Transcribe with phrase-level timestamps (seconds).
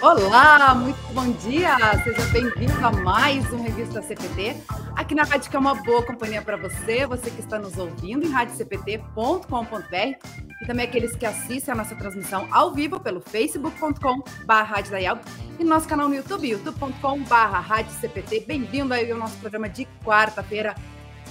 [0.00, 1.76] Olá, muito bom dia!
[2.04, 4.54] Seja bem-vindo a mais um Revista CPT,
[4.94, 8.24] aqui na Rádio que é uma boa companhia para você, você que está nos ouvindo
[8.24, 10.28] em radiocpt.com.br
[10.62, 15.18] e também aqueles que assistem a nossa transmissão ao vivo pelo facebook.com.br
[15.58, 20.76] e no nosso canal no YouTube, youtube.com.br Bem-vindo aí ao nosso programa de quarta-feira,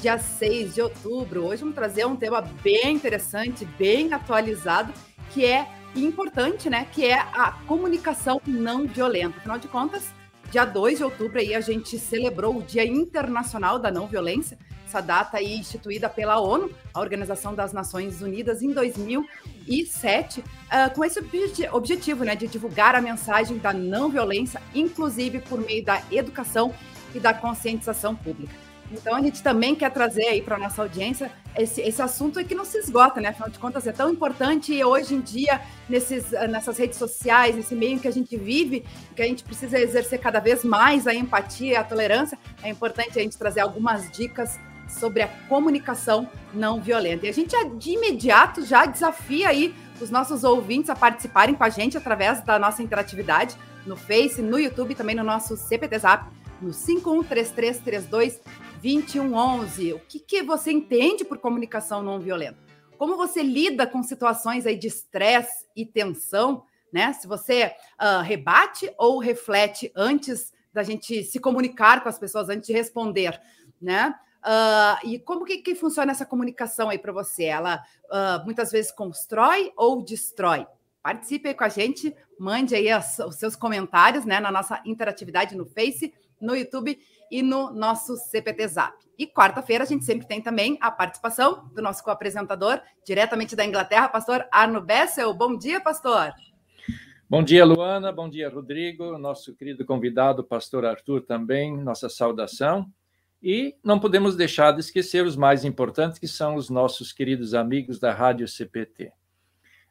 [0.01, 1.45] dia 6 de outubro.
[1.45, 4.91] Hoje vamos trazer um tema bem interessante, bem atualizado,
[5.29, 6.87] que é importante, né?
[6.91, 9.37] Que é a comunicação não violenta.
[9.37, 10.13] Afinal de contas,
[10.51, 15.01] dia 2 de outubro aí a gente celebrou o Dia Internacional da Não Violência, essa
[15.01, 21.03] data aí instituída pela ONU, a Organização das Nações Unidas, em 2007, uh, ah, com
[21.03, 26.01] esse obje objetivo, né, de divulgar a mensagem da não violência, inclusive por meio da
[26.09, 26.73] educação
[27.13, 28.66] e da conscientização pública.
[28.91, 32.63] Então a gente também quer trazer aí para nossa audiência esse, esse assunto que não
[32.63, 33.29] se esgota, né?
[33.29, 37.99] Afinal de contas, é tão importante hoje em dia, nesses, nessas redes sociais, nesse meio
[37.99, 38.85] que a gente vive,
[39.15, 43.21] que a gente precisa exercer cada vez mais a empatia a tolerância, é importante a
[43.21, 47.25] gente trazer algumas dicas sobre a comunicação não violenta.
[47.25, 51.69] E a gente de imediato já desafia aí os nossos ouvintes a participarem com a
[51.69, 56.29] gente através da nossa interatividade no Face, no YouTube, também no nosso CPT Zap,
[56.61, 58.39] no 513332
[58.81, 59.93] 2111.
[59.93, 62.57] O que, que você entende por comunicação não violenta?
[62.97, 67.13] Como você lida com situações aí de estresse e tensão, né?
[67.13, 72.67] Se você uh, rebate ou reflete antes da gente se comunicar com as pessoas, antes
[72.67, 73.39] de responder,
[73.81, 74.15] né?
[74.43, 77.45] Uh, e como que, que, funciona essa comunicação aí para você?
[77.45, 80.65] Ela uh, muitas vezes constrói ou destrói?
[81.01, 85.55] Participe aí com a gente, mande aí as, os seus comentários né, na nossa interatividade
[85.55, 86.97] no Face, no YouTube
[87.31, 88.95] e no nosso CPT Zap.
[89.17, 94.07] E quarta-feira a gente sempre tem também a participação do nosso co-apresentador, diretamente da Inglaterra,
[94.09, 95.33] pastor Arno Bessel.
[95.33, 96.31] Bom dia, pastor.
[97.29, 98.11] Bom dia, Luana.
[98.11, 99.17] Bom dia, Rodrigo.
[99.17, 101.75] Nosso querido convidado, pastor Arthur, também.
[101.75, 102.89] Nossa saudação.
[103.41, 107.99] E não podemos deixar de esquecer os mais importantes, que são os nossos queridos amigos
[107.99, 109.11] da Rádio CPT.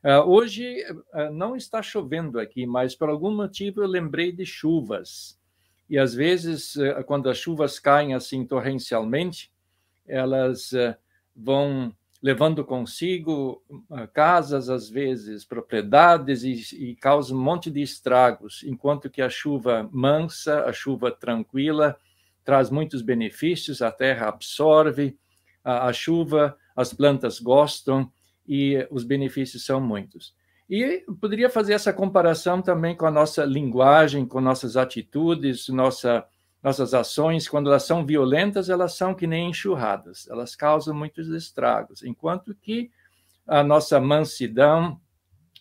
[0.02, 0.82] Uh, ah, hoje
[1.12, 5.35] uh, não está chovendo aqui, mas por algum motivo eu lembrei de chuvas
[5.88, 9.52] e às vezes, eh, quando as chuvas caem assim torrencialmente,
[10.06, 10.96] elas eh,
[11.34, 18.64] vão levando consigo eh, casas, às vezes propriedades, e, e causam um monte de estragos,
[18.64, 21.96] enquanto que a chuva mansa, a chuva tranquila,
[22.44, 25.16] traz muitos benefícios, a terra absorve,
[25.62, 28.10] a, a chuva, as plantas gostam,
[28.48, 30.34] e os benefícios são muitos.
[30.68, 36.26] E poderia fazer essa comparação também com a nossa linguagem, com nossas atitudes, nossa,
[36.62, 37.48] nossas ações.
[37.48, 42.90] Quando elas são violentas, elas são que nem enxurradas, elas causam muitos estragos, enquanto que
[43.46, 45.00] a nossa mansidão,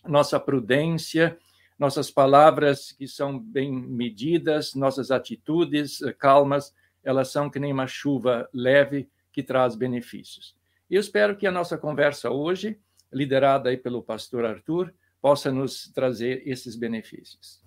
[0.04, 1.38] nossa prudência,
[1.78, 6.74] nossas palavras que são bem medidas, nossas atitudes eh, calmas,
[7.04, 10.56] elas são que nem uma chuva leve que traz benefícios.
[10.90, 12.78] Eu espero que a nossa conversa hoje
[13.12, 17.64] liderada aí pelo pastor Arthur, possa nos trazer esses benefícios.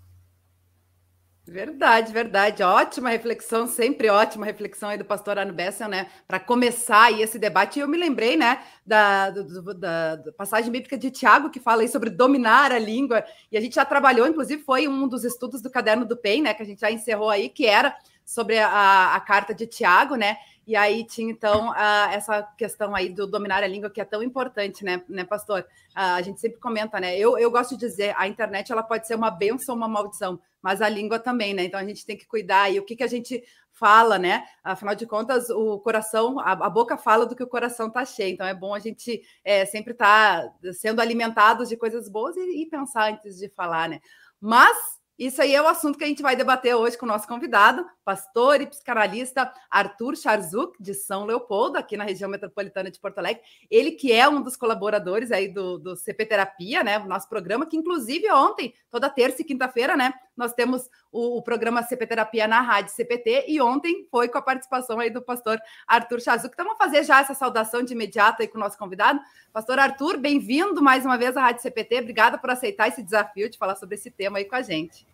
[1.49, 2.61] Verdade, verdade.
[2.61, 6.07] Ótima reflexão, sempre ótima reflexão aí do pastor Arno Bessel, né?
[6.27, 7.79] Para começar aí esse debate.
[7.79, 11.81] E eu me lembrei, né, da, do, da, da, passagem bíblica de Tiago, que fala
[11.81, 13.25] aí sobre dominar a língua.
[13.51, 16.53] E a gente já trabalhou, inclusive, foi um dos estudos do caderno do PEN, né?
[16.53, 17.95] Que a gente já encerrou aí, que era
[18.29, 20.37] sobre a, a carta de Tiago, né?
[20.67, 24.21] E aí tinha, então, uh, essa questão aí do dominar a língua, que é tão
[24.21, 25.61] importante, né, né pastor?
[25.61, 27.17] Uh, a gente sempre comenta, né?
[27.17, 30.39] Eu, eu gosto de dizer, a internet ela pode ser uma benção ou uma maldição,
[30.61, 31.63] mas a língua também, né?
[31.63, 32.71] Então a gente tem que cuidar.
[32.71, 34.43] E o que, que a gente fala, né?
[34.63, 38.33] Afinal de contas, o coração, a, a boca fala do que o coração está cheio.
[38.35, 42.61] Então é bom a gente é, sempre estar tá sendo alimentados de coisas boas e,
[42.61, 43.99] e pensar antes de falar, né?
[44.39, 47.27] Mas isso aí é o assunto que a gente vai debater hoje com o nosso
[47.27, 53.17] convidado, pastor e psicanalista Arthur Charzuk, de São Leopoldo, aqui na região metropolitana de Porto
[53.17, 53.43] Alegre.
[53.69, 56.99] Ele que é um dos colaboradores aí do, do CP Terapia, né?
[56.99, 60.13] O nosso programa, que inclusive ontem, toda terça e quinta-feira, né?
[60.37, 64.41] Nós temos o, o, programa CP Terapia na Rádio CPT e ontem foi com a
[64.41, 66.53] participação aí do pastor Arthur Charzuk.
[66.53, 69.19] Então vamos fazer já essa saudação de imediato aí com o nosso convidado.
[69.51, 71.99] Pastor Arthur, bem-vindo mais uma vez à Rádio CPT.
[71.99, 75.08] Obrigada por aceitar esse desafio de falar sobre esse tema aí com a gente.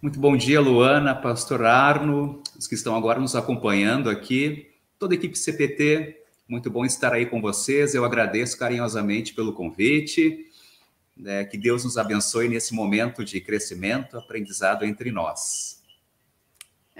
[0.00, 5.16] Muito bom dia, Luana, Pastor Arno, os que estão agora nos acompanhando aqui, toda a
[5.16, 6.22] equipe CPT.
[6.46, 7.96] Muito bom estar aí com vocês.
[7.96, 10.46] Eu agradeço carinhosamente pelo convite.
[11.16, 15.77] Né, que Deus nos abençoe nesse momento de crescimento, aprendizado entre nós.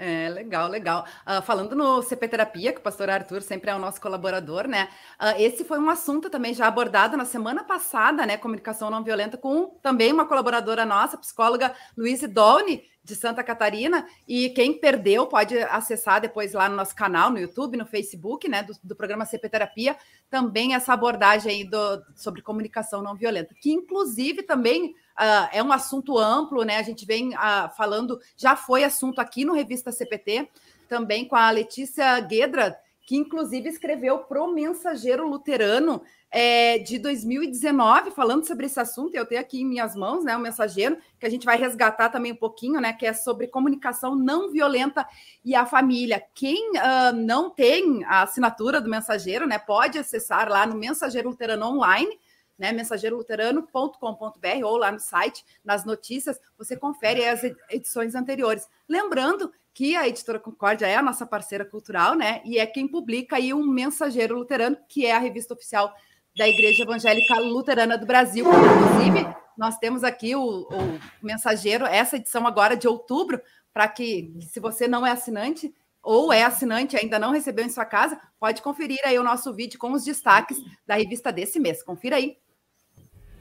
[0.01, 1.05] É, legal, legal.
[1.27, 4.87] Uh, falando no CP Terapia, que o pastor Arthur sempre é o nosso colaborador, né?
[5.19, 8.37] Uh, esse foi um assunto também já abordado na semana passada, né?
[8.37, 14.07] Comunicação não violenta, com também uma colaboradora nossa, psicóloga Luíse Dolny, de Santa Catarina.
[14.25, 18.63] E quem perdeu pode acessar depois lá no nosso canal, no YouTube, no Facebook, né?
[18.63, 19.97] Do, do programa CP Terapia,
[20.29, 25.71] também essa abordagem aí do, sobre comunicação não violenta, que inclusive também Uh, é um
[25.73, 26.77] assunto amplo, né?
[26.77, 30.47] A gente vem uh, falando, já foi assunto aqui no Revista CPT,
[30.87, 32.79] também com a Letícia Guedra,
[33.09, 36.01] que inclusive escreveu pro Mensageiro Luterano
[36.31, 39.15] é, de 2019, falando sobre esse assunto.
[39.15, 42.31] Eu tenho aqui em minhas mãos, né, o Mensageiro, que a gente vai resgatar também
[42.31, 45.07] um pouquinho, né, que é sobre comunicação não violenta
[45.43, 46.23] e a família.
[46.33, 51.65] Quem uh, não tem a assinatura do Mensageiro, né, pode acessar lá no Mensageiro Luterano
[51.65, 52.17] Online
[52.59, 58.67] né, mensageiroluterano.com.br ou lá no site, nas notícias, você confere as edições anteriores.
[58.87, 63.37] Lembrando que a Editora Concórdia é a nossa parceira cultural, né, e é quem publica
[63.37, 65.93] aí o Mensageiro Luterano, que é a revista oficial
[66.37, 68.45] da Igreja Evangélica Luterana do Brasil.
[68.45, 69.25] Inclusive,
[69.57, 73.41] nós temos aqui o, o Mensageiro, essa edição agora de outubro,
[73.73, 77.69] para que, se você não é assinante, ou é assinante e ainda não recebeu em
[77.69, 80.57] sua casa, pode conferir aí o nosso vídeo com os destaques
[80.87, 81.83] da revista desse mês.
[81.83, 82.37] Confira aí.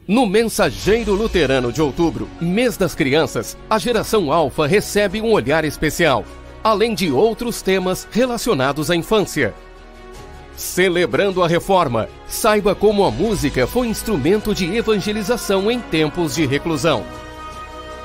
[0.08, 6.24] No Mensageiro Luterano de Outubro, mês das crianças, a geração Alfa recebe um olhar especial,
[6.64, 9.52] além de outros temas relacionados à infância.
[10.56, 17.04] Celebrando a reforma, saiba como a música foi instrumento de evangelização em tempos de reclusão.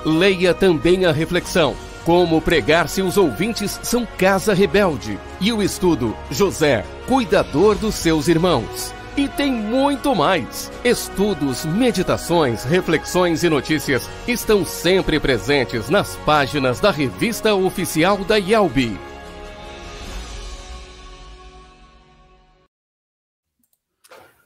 [0.04, 1.74] Leia também a reflexão,
[2.04, 8.28] como pregar se os ouvintes são casa rebelde, e o estudo José, cuidador dos seus
[8.28, 8.94] irmãos.
[9.16, 10.72] E tem muito mais.
[10.84, 18.98] Estudos, meditações, reflexões e notícias estão sempre presentes nas páginas da revista oficial da IALB.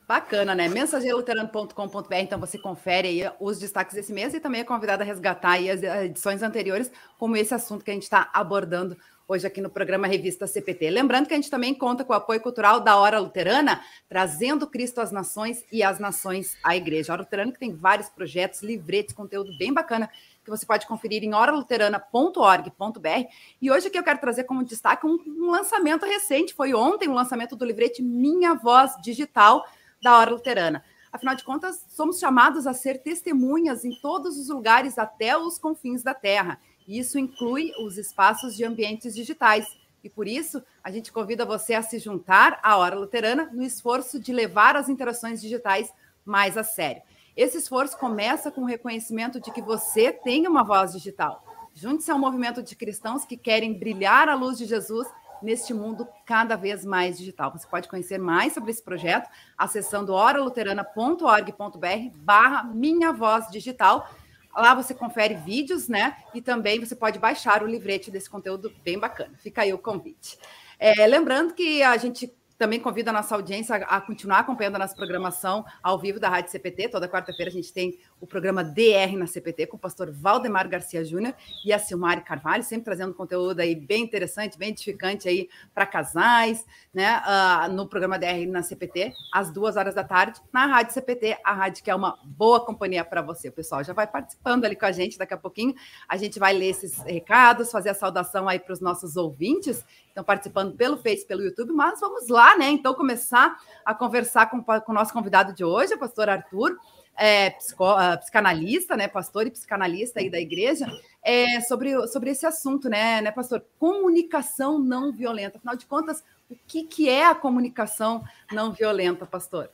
[0.06, 0.68] Bacana, né?
[0.68, 5.52] Mensageiroluterano.com.br, então você confere aí os destaques desse mês e também é convidado a resgatar
[5.52, 8.98] aí as edições anteriores, como esse assunto que a gente está abordando
[9.28, 10.90] hoje aqui no programa Revista CPT.
[10.90, 15.02] Lembrando que a gente também conta com o apoio cultural da Hora Luterana, trazendo Cristo
[15.02, 17.12] às nações e as nações à igreja.
[17.12, 20.10] A Hora Luterana que tem vários projetos, livretes, conteúdo bem bacana
[20.46, 23.28] que você pode conferir em horaluterana.org.br.
[23.62, 27.12] E hoje aqui eu quero trazer como destaque um, um lançamento recente, foi ontem o
[27.12, 29.68] um lançamento do livrete Minha Voz Digital
[30.02, 30.82] da Hora Luterana.
[31.12, 36.02] Afinal de contas, somos chamados a ser testemunhas em todos os lugares até os confins
[36.02, 36.60] da terra.
[36.88, 39.68] Isso inclui os espaços de ambientes digitais.
[40.04, 44.20] E por isso, a gente convida você a se juntar à Hora Luterana no esforço
[44.20, 45.92] de levar as interações digitais
[46.24, 47.02] mais a sério.
[47.36, 51.44] Esse esforço começa com o reconhecimento de que você tem uma voz digital.
[51.74, 55.08] Junte-se ao movimento de cristãos que querem brilhar a luz de Jesus
[55.42, 57.52] neste mundo cada vez mais digital.
[57.52, 64.10] Você pode conhecer mais sobre esse projeto acessando oraluterana.org.br barra Minha Voz Digital
[64.58, 66.18] Lá você confere vídeos, né?
[66.34, 69.38] E também você pode baixar o livrete desse conteúdo bem bacana.
[69.38, 70.40] Fica aí o convite.
[70.80, 74.96] É, lembrando que a gente também convido a nossa audiência a, continuar acompanhando a nossa
[74.96, 76.90] programação ao vivo da Rádio CPT.
[76.90, 81.04] Toda quarta-feira a gente tem o programa DR na CPT com o pastor Valdemar Garcia
[81.04, 81.34] Júnior
[81.66, 86.66] e a Silmari Carvalho, sempre trazendo conteúdo aí bem interessante, bem edificante aí para casais,
[86.94, 87.22] né?
[87.22, 91.54] Uh, no programa DR na CPT, às duas horas da tarde, na Rádio CPT, a
[91.54, 93.52] rádio que é uma boa companhia para você.
[93.52, 95.76] Pessoal já vai participando ali com a gente daqui a pouquinho.
[96.08, 99.86] A gente vai ler esses recados, fazer a saudação aí para os nossos ouvintes
[100.18, 102.70] estão participando pelo Face, pelo YouTube, mas vamos lá, né?
[102.70, 103.56] Então, começar
[103.86, 106.76] a conversar com, com o nosso convidado de hoje, o pastor Arthur,
[107.18, 109.08] é, uh, psicanalista, né?
[109.08, 110.86] Pastor e psicanalista aí da igreja,
[111.24, 113.64] é, sobre, sobre esse assunto, né, né, pastor?
[113.80, 115.58] Comunicação não violenta.
[115.58, 119.70] Afinal de contas, o que, que é a comunicação não violenta, pastor?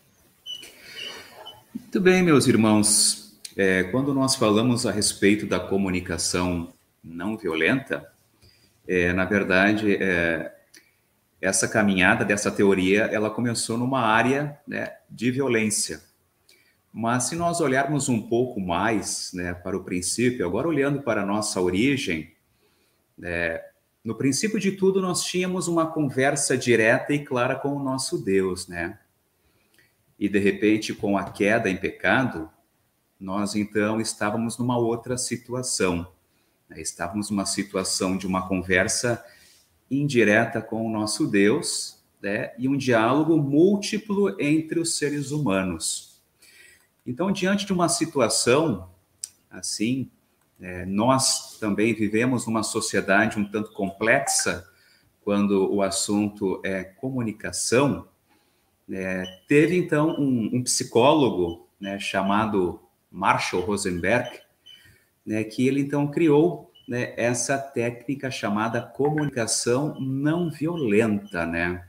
[1.76, 3.38] Muito bem, meus irmãos.
[3.56, 6.74] É, quando nós falamos a respeito da comunicação
[7.04, 8.12] não violenta,
[8.88, 10.52] é, na verdade, é,
[11.40, 16.02] essa caminhada dessa teoria, ela começou numa área né, de violência.
[16.94, 21.26] Mas se nós olharmos um pouco mais né, para o princípio, agora olhando para a
[21.26, 22.32] nossa origem,
[23.20, 23.66] é,
[24.04, 28.68] no princípio de tudo nós tínhamos uma conversa direta e clara com o nosso Deus,
[28.68, 29.00] né?
[30.20, 32.48] E de repente, com a queda em pecado,
[33.20, 36.08] nós então estávamos numa outra situação.
[36.70, 36.80] Né?
[36.80, 39.26] Estávamos numa situação de uma conversa
[39.90, 42.54] indireta com o nosso Deus né?
[42.60, 46.13] e um diálogo múltiplo entre os seres humanos.
[47.06, 48.90] Então, diante de uma situação
[49.50, 50.10] assim,
[50.62, 54.64] É, nós também vivemos numa sociedade um tanto complexa
[55.22, 58.08] quando o assunto é comunicação.
[58.90, 62.80] É, teve então um, um psicólogo né, chamado
[63.12, 64.40] Marshall Rosenberg,
[65.26, 71.86] né, que ele então criou né, essa técnica chamada comunicação não violenta, né?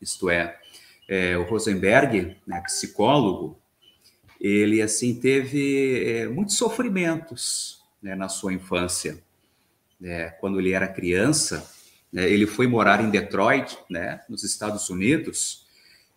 [0.00, 0.60] Isto é,
[1.08, 3.58] é o Rosenberg, né, psicólogo,
[4.40, 9.18] ele assim teve é, muitos sofrimentos né, na sua infância.
[10.02, 11.68] É, quando ele era criança,
[12.12, 15.66] né, ele foi morar em Detroit, né, nos Estados Unidos,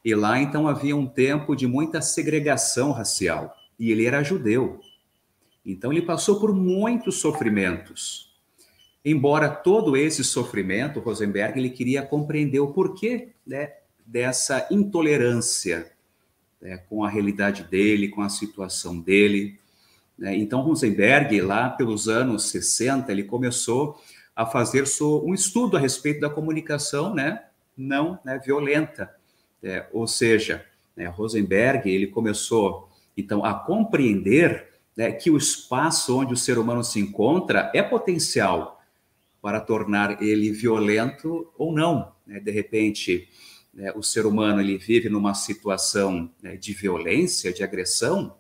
[0.04, 3.56] e lá então havia um tempo de muita segregação racial.
[3.78, 4.82] E ele era judeu.
[5.66, 8.30] Então ele passou por muitos sofrimentos.
[9.04, 13.74] Embora todo esse sofrimento, Rosenberg ele queria compreender o porquê né,
[14.06, 15.92] dessa intolerância
[16.62, 19.60] né, com a realidade dele, com a situação dele.
[20.18, 20.36] Né?
[20.36, 24.00] Então Rosenberg, lá pelos anos 60, ele começou
[24.36, 27.44] a fazer um estudo a respeito da comunicação né,
[27.78, 29.14] não né, violenta.
[29.62, 36.34] É, ou seja, né, Rosenberg ele começou então a compreender né, que o espaço onde
[36.34, 38.82] o ser humano se encontra é potencial
[39.42, 42.12] para tornar ele violento ou não.
[42.28, 42.40] Né?
[42.40, 43.29] De repente,
[43.80, 48.36] né, o ser humano ele vive numa situação né, de violência, de agressão,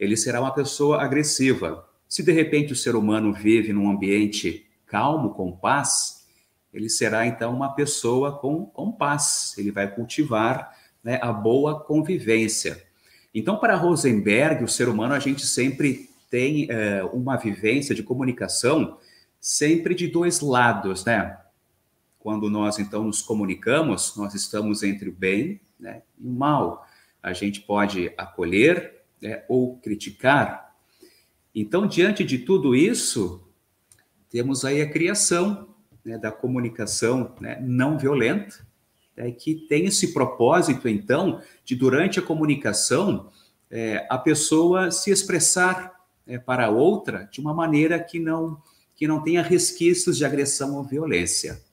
[0.00, 1.86] ele será uma pessoa agressiva.
[2.08, 6.26] Se de repente o ser humano vive num ambiente calmo, com paz,
[6.72, 9.54] ele será então uma pessoa com, com paz.
[9.58, 12.82] Ele vai cultivar né, a boa convivência.
[13.34, 18.96] Então, para Rosenberg, o ser humano, a gente sempre tem é, uma vivência de comunicação
[19.38, 21.38] sempre de dois lados, né?
[22.26, 26.84] Quando nós, então, nos comunicamos, nós estamos entre o bem né, e o mal.
[27.22, 30.74] A gente pode acolher né, ou criticar.
[31.54, 33.48] Então, diante de tudo isso,
[34.28, 35.68] temos aí a criação
[36.04, 38.66] né, da comunicação né, não violenta,
[39.16, 43.30] é, que tem esse propósito, então, de durante a comunicação
[43.70, 45.94] é, a pessoa se expressar
[46.26, 48.60] é, para a outra de uma maneira que não,
[48.96, 51.64] que não tenha resquícios de agressão ou violência.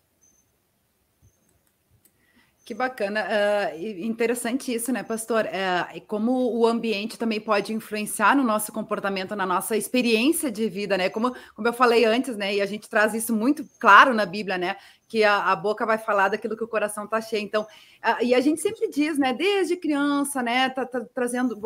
[2.66, 5.44] Que bacana, uh, interessante isso, né, pastor?
[5.44, 10.98] Uh, como o ambiente também pode influenciar no nosso comportamento, na nossa experiência de vida,
[10.98, 11.10] né?
[11.10, 12.56] Como, como eu falei antes, né?
[12.56, 14.78] E a gente traz isso muito claro na Bíblia, né?
[15.10, 17.44] Que a, a boca vai falar daquilo que o coração está cheio.
[17.44, 19.34] Então, uh, e a gente sempre diz, né?
[19.34, 20.70] Desde criança, né?
[20.70, 21.60] Tá, tá trazendo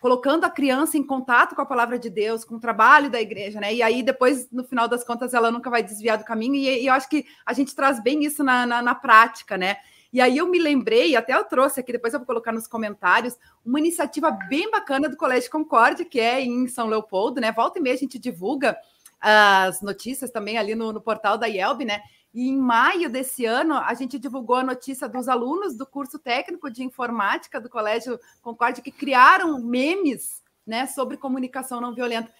[0.00, 3.60] colocando a criança em contato com a palavra de Deus, com o trabalho da igreja,
[3.60, 3.72] né?
[3.72, 6.86] E aí, depois, no final das contas, ela nunca vai desviar do caminho, e, e
[6.86, 9.76] eu acho que a gente traz bem isso na, na, na, prática, né?
[10.10, 13.36] E aí eu me lembrei, até eu trouxe aqui, depois eu vou colocar nos comentários,
[13.64, 17.52] uma iniciativa bem bacana do Colégio Concorde, que é em São Leopoldo, né?
[17.52, 18.76] Volta e meia a gente divulga
[19.20, 22.00] as notícias também ali no, no portal da IELB, né?
[22.32, 26.70] E em maio desse ano, a gente divulgou a notícia dos alunos do curso técnico
[26.70, 32.32] de informática do Colégio Concórdia que criaram memes né, sobre comunicação não violenta.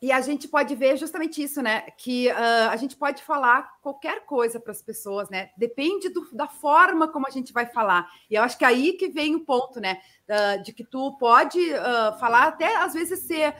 [0.00, 1.80] E a gente pode ver justamente isso, né?
[1.96, 5.50] Que uh, a gente pode falar qualquer coisa para as pessoas, né?
[5.56, 8.06] Depende do, da forma como a gente vai falar.
[8.30, 9.98] E eu acho que é aí que vem o ponto, né?
[10.28, 13.54] Uh, de que tu pode uh, falar, até às vezes ser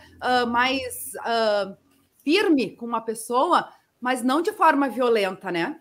[0.49, 1.13] mais
[2.23, 3.69] firme com uma pessoa,
[4.07, 5.81] mas não de forma violenta, né?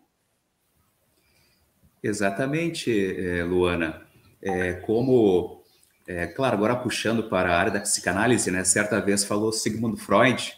[2.01, 4.01] Exatamente, eh, Luana.
[4.41, 5.61] É, como,
[6.07, 8.63] é, claro, agora puxando para a área da psicanálise, né?
[8.63, 10.57] Certa vez falou Sigmund Freud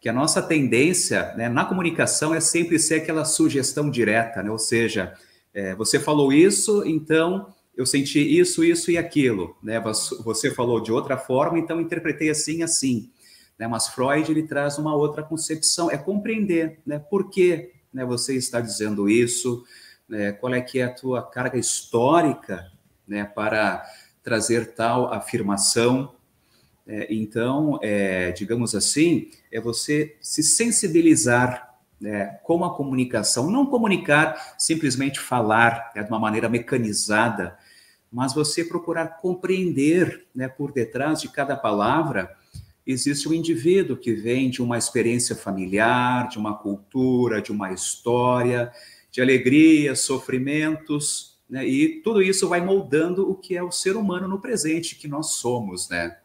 [0.00, 4.50] que a nossa tendência né, na comunicação é sempre ser aquela sugestão direta, né?
[4.50, 5.12] Ou seja,
[5.52, 9.78] é, você falou isso, então eu senti isso, isso e aquilo, né?
[10.24, 13.10] Você falou de outra forma, então interpretei assim, assim.
[13.62, 13.68] Né?
[13.68, 18.60] Mas Freud ele traz uma outra concepção, é compreender né, por que né, você está
[18.60, 19.64] dizendo isso,
[20.08, 22.72] né, qual é que é a tua carga histórica
[23.06, 23.84] né, para
[24.20, 26.12] trazer tal afirmação.
[26.84, 34.56] É, então, é, digamos assim, é você se sensibilizar né, com a comunicação, não comunicar,
[34.58, 37.56] simplesmente falar é, de uma maneira mecanizada,
[38.10, 42.41] mas você procurar compreender né, por detrás de cada palavra
[42.86, 48.72] existe um indivíduo que vem de uma experiência familiar, de uma cultura, de uma história,
[49.10, 51.68] de alegrias, sofrimentos, né?
[51.68, 55.32] E tudo isso vai moldando o que é o ser humano no presente que nós
[55.34, 56.16] somos, né?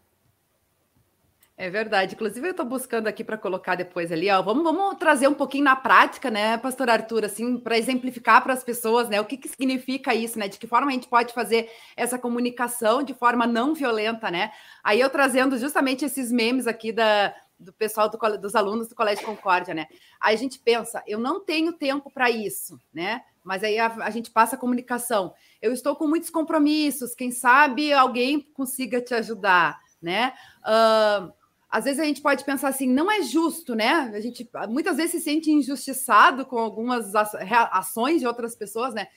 [1.59, 2.13] É verdade.
[2.13, 4.43] Inclusive, eu estou buscando aqui para colocar depois ali, ó.
[4.43, 8.63] Vamos, vamos trazer um pouquinho na prática, né, pastor Arthur, assim, para exemplificar para as
[8.63, 10.47] pessoas, né, o que, que significa isso, né?
[10.47, 14.51] De que forma a gente pode fazer essa comunicação de forma não violenta, né?
[14.83, 19.25] Aí eu trazendo justamente esses memes aqui da, do pessoal do, dos alunos do Colégio
[19.25, 19.87] Concórdia, né?
[20.21, 23.23] Aí a gente pensa, eu não tenho tempo para isso, né?
[23.43, 25.33] Mas aí a, a, gente passa a comunicação.
[25.59, 30.33] Eu estou com muitos compromissos, quem sabe alguém consiga te ajudar, né?
[30.61, 31.33] Uh,
[31.77, 34.11] às vezes a gente pode pensar assim, não é justo, né?
[34.13, 39.07] A gente muitas vezes se sente injustiçado com algumas ações de outras pessoas, né?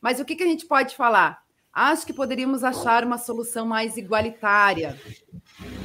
[0.00, 1.42] Mas o que, que a gente pode falar?
[1.72, 4.96] Acho que poderíamos achar uma solução mais igualitária,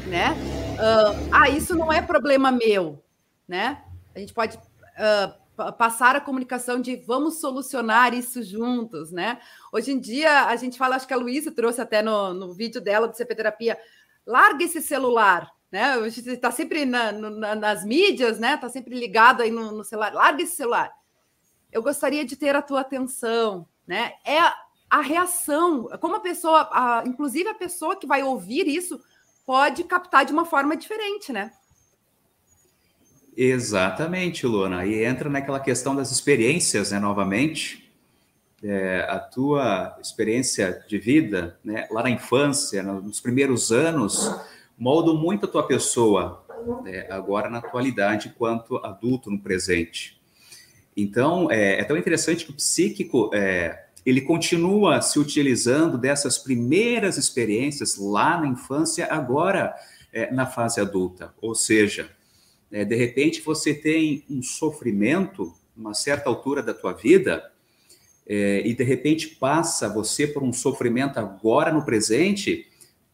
[0.08, 0.34] né?
[0.76, 3.04] Uh, ah, isso não é problema meu,
[3.48, 3.84] né?
[4.14, 9.40] A gente pode uh, passar a comunicação de vamos solucionar isso juntos, né?
[9.74, 12.80] Hoje em dia a gente fala, acho que a Luísa trouxe até no, no vídeo
[12.80, 13.80] dela do CP Terapia,
[14.28, 15.96] larga esse celular, né?
[16.08, 18.56] Está sempre na, na, nas mídias, né?
[18.56, 20.92] Está sempre ligado aí no, no celular, larga esse celular.
[21.72, 24.14] Eu gostaria de ter a tua atenção, né?
[24.26, 24.40] É
[24.90, 29.00] a reação, como a pessoa, a, inclusive a pessoa que vai ouvir isso,
[29.46, 31.52] pode captar de uma forma diferente, né?
[33.38, 34.86] Exatamente, Luana.
[34.86, 37.00] E entra naquela questão das experiências, né?
[37.00, 37.90] Novamente,
[38.64, 41.88] é, a tua experiência de vida, né?
[41.92, 44.30] Lá na infância, nos primeiros anos,
[44.80, 46.44] molda muito a tua pessoa,
[46.84, 47.06] né?
[47.10, 50.20] agora na atualidade, quanto adulto no presente.
[50.96, 57.18] Então, é, é tão interessante que o psíquico é, ele continua se utilizando dessas primeiras
[57.18, 59.76] experiências lá na infância, agora
[60.14, 61.34] é, na fase adulta.
[61.42, 62.10] Ou seja,
[62.72, 67.52] é, de repente você tem um sofrimento, uma certa altura da tua vida,
[68.28, 72.69] é, e de repente passa você por um sofrimento agora no presente,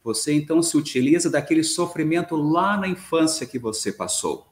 [0.05, 4.47] você então se utiliza daquele sofrimento lá na infância que você passou.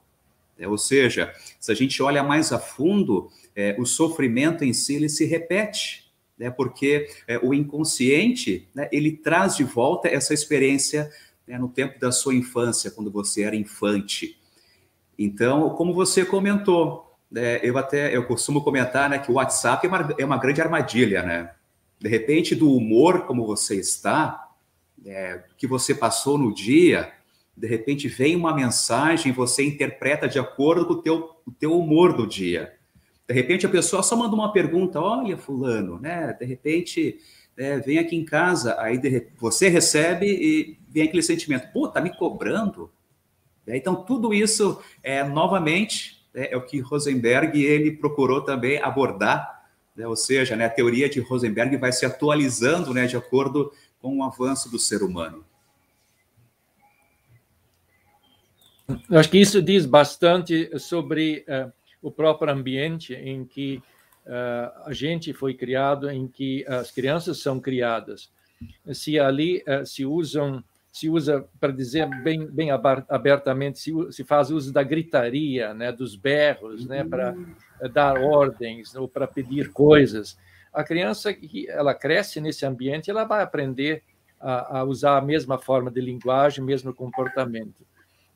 [0.57, 4.95] É, ou seja, se a gente olha mais a fundo, é, o sofrimento em si
[4.95, 11.11] ele se repete, né, porque é, o inconsciente né, ele traz de volta essa experiência
[11.47, 14.39] né, no tempo da sua infância, quando você era infante.
[15.19, 19.89] Então, como você comentou, né, eu até eu costumo comentar né, que o WhatsApp é
[19.89, 21.51] uma, é uma grande armadilha, né?
[21.99, 24.43] De repente, do humor como você está,
[25.05, 27.11] é, que você passou no dia,
[27.55, 32.13] de repente vem uma mensagem, você interpreta de acordo com o teu, o teu humor
[32.13, 32.73] do dia.
[33.27, 36.33] De repente a pessoa só manda uma pergunta, olha fulano, né?
[36.33, 37.19] De repente
[37.55, 42.01] é, vem aqui em casa, aí de, você recebe e vem aquele sentimento, pô, tá
[42.01, 42.91] me cobrando?
[43.65, 49.62] É, então tudo isso é novamente é, é, o que Rosenberg ele procurou também abordar,
[49.95, 50.07] né?
[50.07, 54.23] ou seja, né, a teoria de Rosenberg vai se atualizando, né, de acordo com o
[54.23, 55.45] avanço do ser humano.
[59.09, 63.81] Eu acho que isso diz bastante sobre uh, o próprio ambiente em que
[64.25, 68.29] uh, a gente foi criado, em que as crianças são criadas.
[68.91, 74.51] Se ali uh, se usam, se usa, para dizer bem, bem abertamente, se, se faz
[74.51, 77.35] uso da gritaria, né, dos berros, né, para
[77.91, 80.37] dar ordens ou para pedir coisas.
[80.71, 84.03] A criança que ela cresce nesse ambiente, ela vai aprender
[84.39, 87.83] a, a usar a mesma forma de linguagem, mesmo comportamento.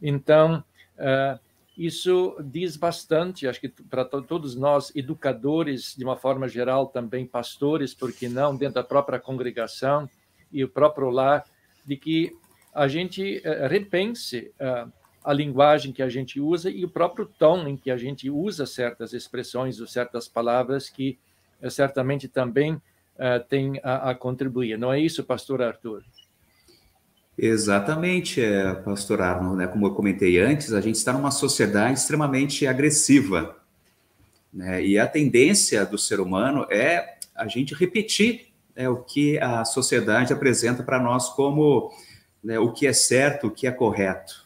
[0.02, 0.64] Então,
[0.98, 1.40] uh,
[1.78, 7.94] isso diz bastante, acho que para todos nós, educadores, de uma forma geral, também pastores,
[7.94, 10.10] porque não, dentro da própria congregação
[10.52, 11.46] e o próprio lar,
[11.86, 12.36] de que
[12.78, 14.92] a gente uh, repense uh,
[15.24, 18.66] a linguagem que a gente usa e o próprio tom em que a gente usa
[18.68, 21.18] certas expressões ou certas palavras que
[21.70, 22.80] certamente também
[23.50, 24.78] tem a, contribuir.
[24.78, 26.04] Não é isso, pastor Arthur?
[27.38, 28.42] Exatamente,
[28.86, 29.68] pastor Arno, né?
[29.68, 33.58] Como eu comentei antes, a gente está numa sociedade extremamente agressiva,
[34.54, 34.86] né?
[34.86, 40.32] E a tendência do ser humano é a gente repetir né, o que a sociedade
[40.32, 41.92] apresenta para nós como
[42.48, 44.46] né, o que é certo, o que é correto.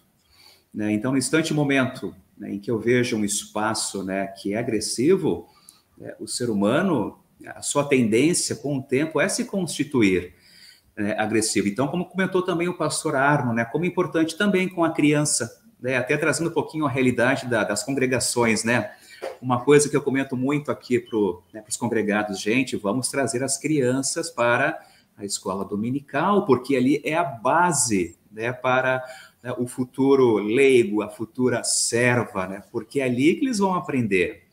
[0.74, 0.92] Né?
[0.92, 5.48] Então, no instante momento né, em que eu vejo um espaço né, que é agressivo,
[5.96, 10.34] né, o ser humano, a sua tendência com o tempo é se constituir
[10.98, 11.68] né, agressivo.
[11.68, 15.62] Então, como comentou também o pastor Arno, como importante também com a criança,
[15.96, 18.94] até trazendo um pouquinho a realidade da, das congregações, né?
[19.40, 24.32] Uma coisa que eu comento muito aqui para os congregados, gente, vamos trazer as crianças
[24.32, 24.80] para
[25.22, 29.04] a escola dominical, porque ali é a base né, para
[29.44, 34.44] né, o futuro leigo, a futura serva, né, porque é ali que eles vão aprender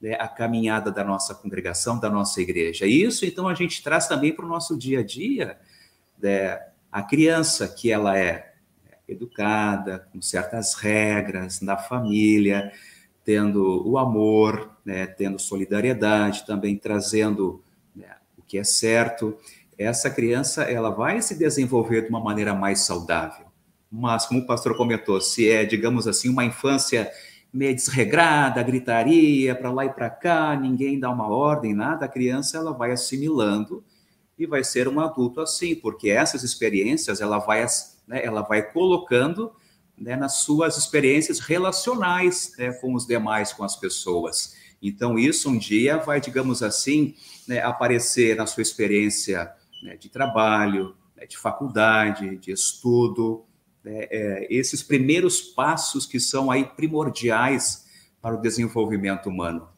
[0.00, 2.86] né, a caminhada da nossa congregação, da nossa igreja.
[2.86, 5.58] Isso, então, a gente traz também para o nosso dia a dia,
[6.20, 8.54] né, a criança que ela é
[9.06, 12.72] educada, com certas regras na família,
[13.24, 17.62] tendo o amor, né, tendo solidariedade, também trazendo
[17.94, 19.36] né, o que é certo,
[19.80, 23.46] essa criança ela vai se desenvolver de uma maneira mais saudável.
[23.90, 27.10] mas como o pastor comentou, se é, digamos assim, uma infância
[27.52, 32.58] meio desregrada, gritaria para lá e para cá, ninguém dá uma ordem, nada, a criança
[32.58, 33.82] ela vai assimilando
[34.38, 37.66] e vai ser um adulto assim, porque essas experiências ela vai,
[38.06, 39.50] né, ela vai colocando
[39.98, 44.54] né, nas suas experiências relacionais né, com os demais, com as pessoas.
[44.80, 47.14] Então, isso um dia vai, digamos assim,
[47.48, 49.50] né, aparecer na sua experiência
[49.82, 53.44] né, de trabalho, né, de faculdade, de estudo,
[53.84, 57.86] né, é, esses primeiros passos que são aí primordiais
[58.20, 59.68] para o desenvolvimento humano.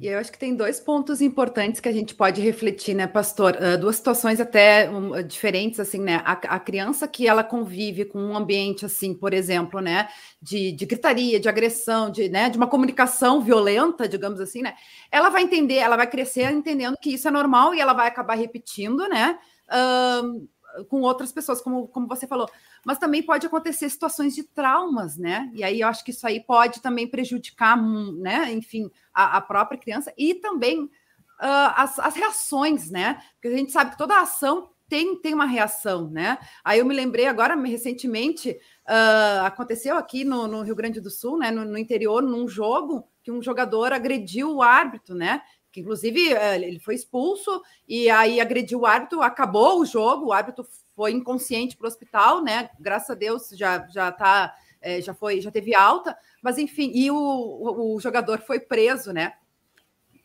[0.00, 3.56] E eu acho que tem dois pontos importantes que a gente pode refletir, né, pastor?
[3.56, 6.22] Uh, duas situações até um, diferentes, assim, né?
[6.24, 10.08] A, a, criança que ela convive com um ambiente, assim, por exemplo, né,
[10.40, 14.74] de, de, gritaria, de agressão, de, né, de uma comunicação violenta, digamos assim, né?
[15.10, 18.34] Ela vai entender, ela vai crescer entendendo que isso é normal e ela vai acabar
[18.34, 19.38] repetindo, né?
[19.68, 20.48] Uh,
[20.88, 22.48] com outras pessoas, como, como você falou.
[22.84, 25.50] Mas também pode acontecer situações de traumas, né?
[25.54, 28.52] E aí eu acho que isso aí pode também prejudicar, hum, né?
[28.52, 33.22] Enfim, a, a própria criança e também uh, as, as reações, né?
[33.34, 36.38] Porque a gente sabe que toda ação tem, tem uma reação, né?
[36.62, 38.50] Aí eu me lembrei agora, recentemente,
[38.86, 41.50] uh, aconteceu aqui no, no, Rio Grande do Sul, né?
[41.50, 45.40] No, no interior, num jogo, que um jogador agrediu o árbitro, né?
[45.72, 50.32] Que inclusive eh, ele foi expulso e aí agrediu o árbitro, acabou o jogo, o
[50.32, 52.70] árbitro foi inconsciente para o hospital, né?
[52.78, 57.10] Graças a Deus já já tá, é, já foi, já teve alta, mas enfim, e
[57.10, 59.32] o, o, o, jogador foi preso, né?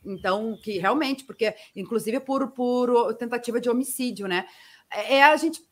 [0.05, 4.45] Então, que realmente, porque inclusive por, por tentativa de homicídio, né?
[4.91, 5.67] É, é a gente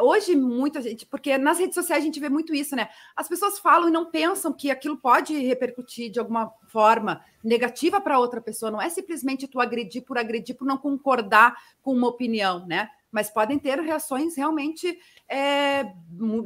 [0.00, 2.88] hoje muita gente, porque nas redes sociais a gente vê muito isso, né?
[3.14, 8.18] As pessoas falam e não pensam que aquilo pode repercutir de alguma forma negativa para
[8.18, 8.70] outra pessoa.
[8.70, 12.88] Não é simplesmente tu agredir por agredir, por não concordar com uma opinião, né?
[13.10, 14.98] Mas podem ter reações realmente
[15.28, 15.84] é,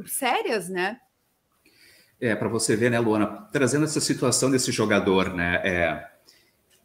[0.07, 0.99] sérias, né?
[2.19, 5.59] É, para você ver, né, Luana, trazendo essa situação desse jogador, né?
[5.65, 6.10] É,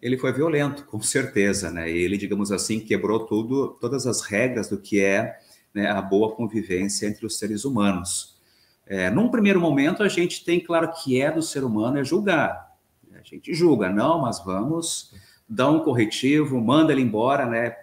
[0.06, 1.90] ele foi violento, com certeza, né?
[1.90, 5.36] Ele, digamos assim, quebrou tudo, todas as regras do que é
[5.74, 8.38] né, a boa convivência entre os seres humanos.
[8.86, 12.72] É, num primeiro momento, a gente tem claro que é do ser humano é julgar.
[13.12, 15.12] A gente julga, não, mas vamos
[15.48, 17.76] dar um corretivo, manda ele embora, né?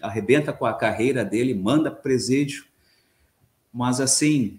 [0.00, 2.64] Arrebenta com a carreira dele, manda presídio.
[3.70, 4.58] Mas assim,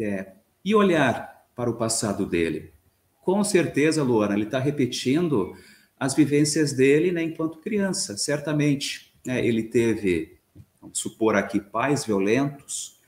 [0.00, 0.32] é,
[0.64, 2.72] e olhar para o passado dele?
[3.20, 5.54] Com certeza, Luana, ele está repetindo
[5.98, 8.16] as vivências dele né, enquanto criança.
[8.16, 10.38] Certamente, né, ele teve,
[10.80, 12.98] vamos supor aqui, pais violentos,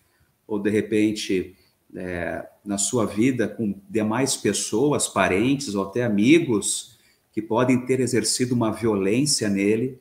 [0.47, 1.57] ou de repente,
[1.95, 6.99] é, na sua vida, com demais pessoas, parentes ou até amigos,
[7.33, 10.01] que podem ter exercido uma violência nele.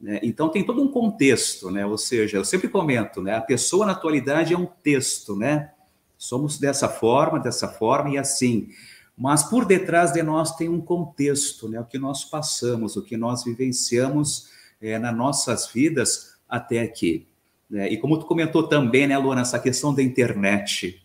[0.00, 0.20] Né?
[0.22, 1.84] Então, tem todo um contexto, né?
[1.84, 3.34] ou seja, eu sempre comento, né?
[3.34, 5.70] a pessoa na atualidade é um texto, né?
[6.16, 8.68] Somos dessa forma, dessa forma e assim.
[9.16, 11.80] Mas por detrás de nós tem um contexto, né?
[11.80, 14.48] O que nós passamos, o que nós vivenciamos
[14.80, 17.26] é, nas nossas vidas até aqui.
[17.70, 17.88] Né?
[17.88, 21.02] E como tu comentou também, né, Luana, essa questão da internet.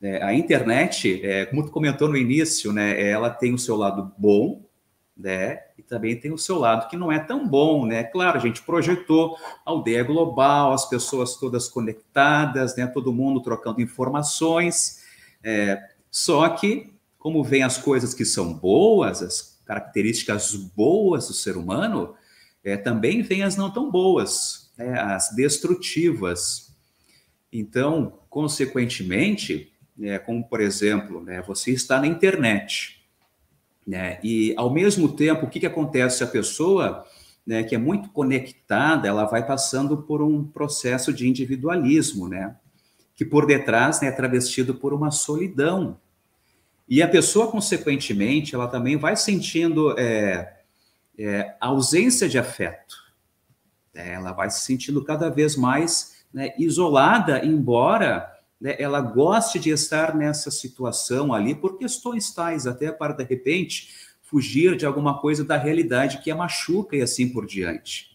[0.00, 4.12] É, a internet, é, como tu comentou no início, né, ela tem o seu lado
[4.18, 4.62] bom,
[5.16, 8.02] né, e também tem o seu lado que não é tão bom, né?
[8.04, 13.80] Claro, a gente projetou a aldeia global, as pessoas todas conectadas, né, todo mundo trocando
[13.80, 15.02] informações,
[15.42, 16.93] é, só que
[17.24, 22.14] como vem as coisas que são boas, as características boas do ser humano,
[22.62, 26.76] é, também vem as não tão boas, né, as destrutivas.
[27.50, 33.02] Então, consequentemente, é, como por exemplo, né, você está na internet,
[33.86, 36.22] né, e ao mesmo tempo, o que, que acontece?
[36.22, 37.06] A pessoa
[37.46, 42.54] né, que é muito conectada, ela vai passando por um processo de individualismo, né,
[43.16, 45.98] que por detrás né, é travestido por uma solidão,
[46.88, 50.60] e a pessoa, consequentemente, ela também vai sentindo é,
[51.18, 52.96] é, ausência de afeto.
[53.94, 59.70] É, ela vai se sentindo cada vez mais né, isolada, embora né, ela goste de
[59.70, 63.88] estar nessa situação ali por questões tais, até para, de repente,
[64.20, 68.14] fugir de alguma coisa da realidade que a machuca e assim por diante.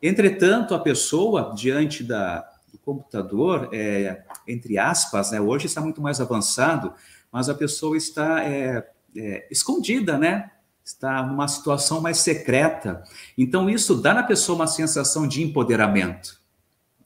[0.00, 6.20] Entretanto, a pessoa, diante da, do computador, é, entre aspas, né, hoje está muito mais
[6.20, 6.94] avançado,
[7.34, 10.52] mas a pessoa está é, é, escondida, né?
[10.84, 13.02] Está numa situação mais secreta.
[13.36, 16.40] Então, isso dá na pessoa uma sensação de empoderamento.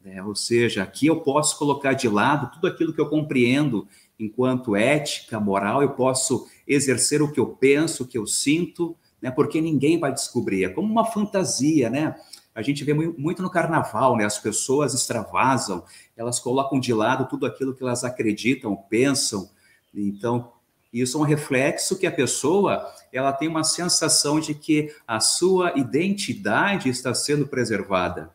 [0.05, 0.23] Né?
[0.23, 3.89] Ou seja, aqui eu posso colocar de lado tudo aquilo que eu compreendo
[4.21, 9.31] enquanto ética, moral, eu posso exercer o que eu penso, o que eu sinto, né?
[9.31, 10.65] porque ninguém vai descobrir.
[10.65, 12.15] É como uma fantasia, né?
[12.55, 14.25] a gente vê muito no carnaval, né?
[14.25, 15.85] As pessoas extravasam,
[16.17, 19.49] elas colocam de lado tudo aquilo que elas acreditam, pensam.
[19.95, 20.53] Então,
[20.93, 25.79] isso é um reflexo que a pessoa ela tem uma sensação de que a sua
[25.79, 28.35] identidade está sendo preservada.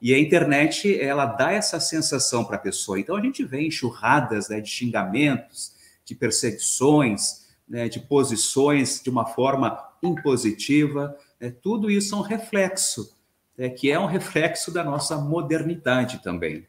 [0.00, 3.00] E a internet ela dá essa sensação para a pessoa.
[3.00, 5.72] Então a gente vê enxurradas né, de xingamentos,
[6.04, 11.16] de perseguições, né, de posições de uma forma impositiva.
[11.40, 13.16] Né, tudo isso é um reflexo,
[13.56, 16.66] né, que é um reflexo da nossa modernidade também.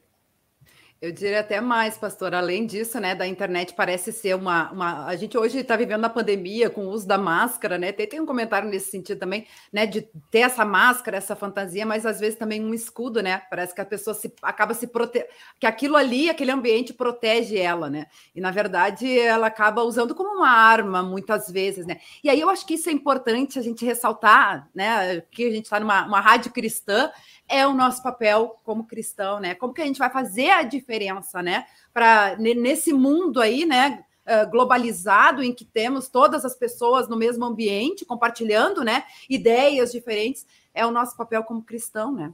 [1.01, 2.35] Eu diria até mais, pastor.
[2.35, 4.69] Além disso, né, da internet parece ser uma.
[4.69, 5.05] uma...
[5.05, 7.93] A gente hoje está vivendo a pandemia com o uso da máscara, né?
[7.93, 9.85] Tem, tem um comentário nesse sentido também, né?
[9.85, 13.41] De ter essa máscara, essa fantasia, mas às vezes também um escudo, né?
[13.49, 17.89] Parece que a pessoa se, acaba se protegendo, que aquilo ali, aquele ambiente protege ela,
[17.89, 18.07] né?
[18.35, 22.01] E na verdade ela acaba usando como uma arma muitas vezes, né?
[22.21, 25.21] E aí eu acho que isso é importante a gente ressaltar, né?
[25.31, 27.09] Que a gente está numa rádio cristã
[27.49, 29.55] é o nosso papel como cristão, né?
[29.55, 31.65] Como que a gente vai fazer a diferença, né?
[31.93, 34.03] Para nesse mundo aí, né?
[34.51, 39.03] globalizado em que temos todas as pessoas no mesmo ambiente compartilhando, né?
[39.27, 42.31] Ideias diferentes é o nosso papel como cristão, né?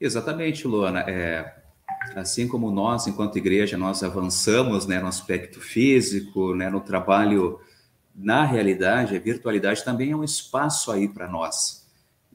[0.00, 1.00] Exatamente, Luana.
[1.00, 1.54] É,
[2.14, 7.60] assim como nós, enquanto igreja, nós avançamos, né, no aspecto físico, né, no trabalho
[8.14, 11.88] na realidade, a virtualidade também é um espaço aí para nós.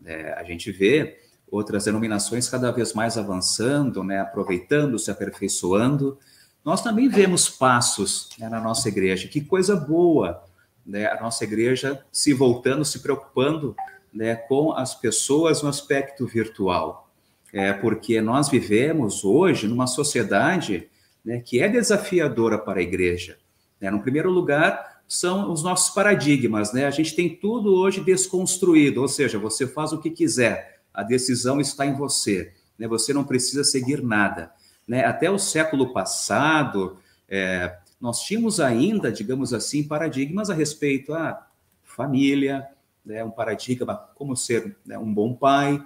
[0.04, 1.19] É, a gente vê
[1.52, 6.18] outras denominações cada vez mais avançando, né, aproveitando, se aperfeiçoando.
[6.64, 9.28] Nós também vemos passos né, na nossa igreja.
[9.28, 10.44] Que coisa boa,
[10.86, 13.76] né, a nossa igreja se voltando, se preocupando
[14.14, 17.10] né, com as pessoas no aspecto virtual.
[17.52, 20.88] É porque nós vivemos hoje numa sociedade
[21.26, 23.38] né, que é desafiadora para a igreja.
[23.82, 23.90] Né?
[23.90, 26.72] No primeiro lugar, são os nossos paradigmas.
[26.72, 26.86] Né?
[26.86, 31.60] A gente tem tudo hoje desconstruído, ou seja, você faz o que quiser a decisão
[31.60, 32.54] está em você.
[32.78, 32.88] Né?
[32.88, 34.52] Você não precisa seguir nada.
[34.88, 35.06] Né?
[35.06, 36.98] Até o século passado,
[37.28, 41.48] é, nós tínhamos ainda, digamos assim, paradigmas a respeito à
[41.84, 42.68] família,
[43.06, 43.24] né?
[43.24, 45.84] um paradigma como ser né, um bom pai.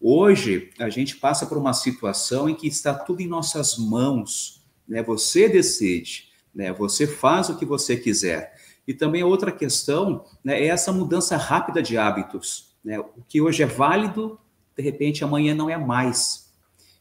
[0.00, 4.62] Hoje, a gente passa por uma situação em que está tudo em nossas mãos.
[4.86, 5.02] Né?
[5.02, 6.72] Você decide, né?
[6.72, 8.54] você faz o que você quiser.
[8.86, 12.71] E também outra questão né, é essa mudança rápida de hábitos.
[12.84, 12.98] Né?
[12.98, 14.38] O que hoje é válido
[14.76, 16.50] de repente amanhã não é mais.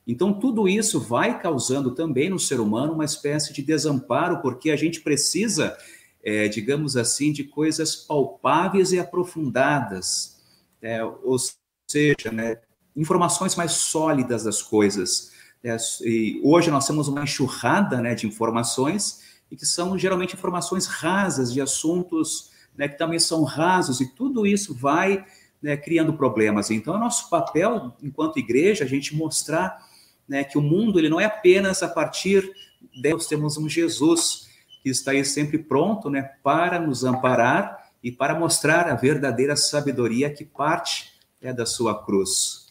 [0.05, 4.75] Então, tudo isso vai causando também no ser humano uma espécie de desamparo, porque a
[4.75, 5.77] gente precisa,
[6.23, 10.41] é, digamos assim, de coisas palpáveis e aprofundadas,
[10.81, 11.37] é, ou
[11.87, 12.57] seja, né,
[12.95, 15.31] informações mais sólidas das coisas.
[15.63, 20.87] É, e hoje nós temos uma enxurrada né, de informações e que são geralmente informações
[20.87, 25.25] rasas de assuntos né, que também são rasos, e tudo isso vai
[25.61, 26.71] né, criando problemas.
[26.71, 29.77] Então, é nosso papel, enquanto igreja, a gente mostrar
[30.27, 32.41] né, que o mundo ele não é apenas a partir
[32.93, 34.49] de Deus, temos um Jesus
[34.81, 40.33] que está aí sempre pronto né, para nos amparar e para mostrar a verdadeira sabedoria
[40.33, 42.61] que parte né, da sua cruz.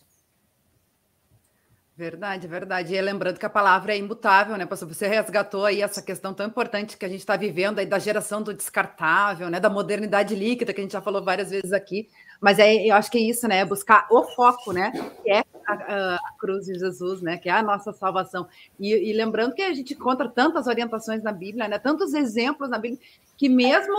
[2.01, 2.95] Verdade, verdade.
[2.95, 4.89] E lembrando que a palavra é imutável, né, pastor?
[4.89, 8.43] Você resgatou aí essa questão tão importante que a gente está vivendo aí da geração
[8.43, 12.09] do descartável, né, da modernidade líquida, que a gente já falou várias vezes aqui.
[12.41, 13.59] Mas é, eu acho que é isso, né?
[13.59, 14.93] É buscar o foco, né?
[15.23, 17.37] Que é a, a, cruz de Jesus, né?
[17.37, 18.49] Que é a nossa salvação.
[18.79, 21.79] E, e, lembrando que a gente encontra tantas orientações na Bíblia, né?
[21.79, 23.01] Tantos exemplos na Bíblia,
[23.37, 23.95] que mesmo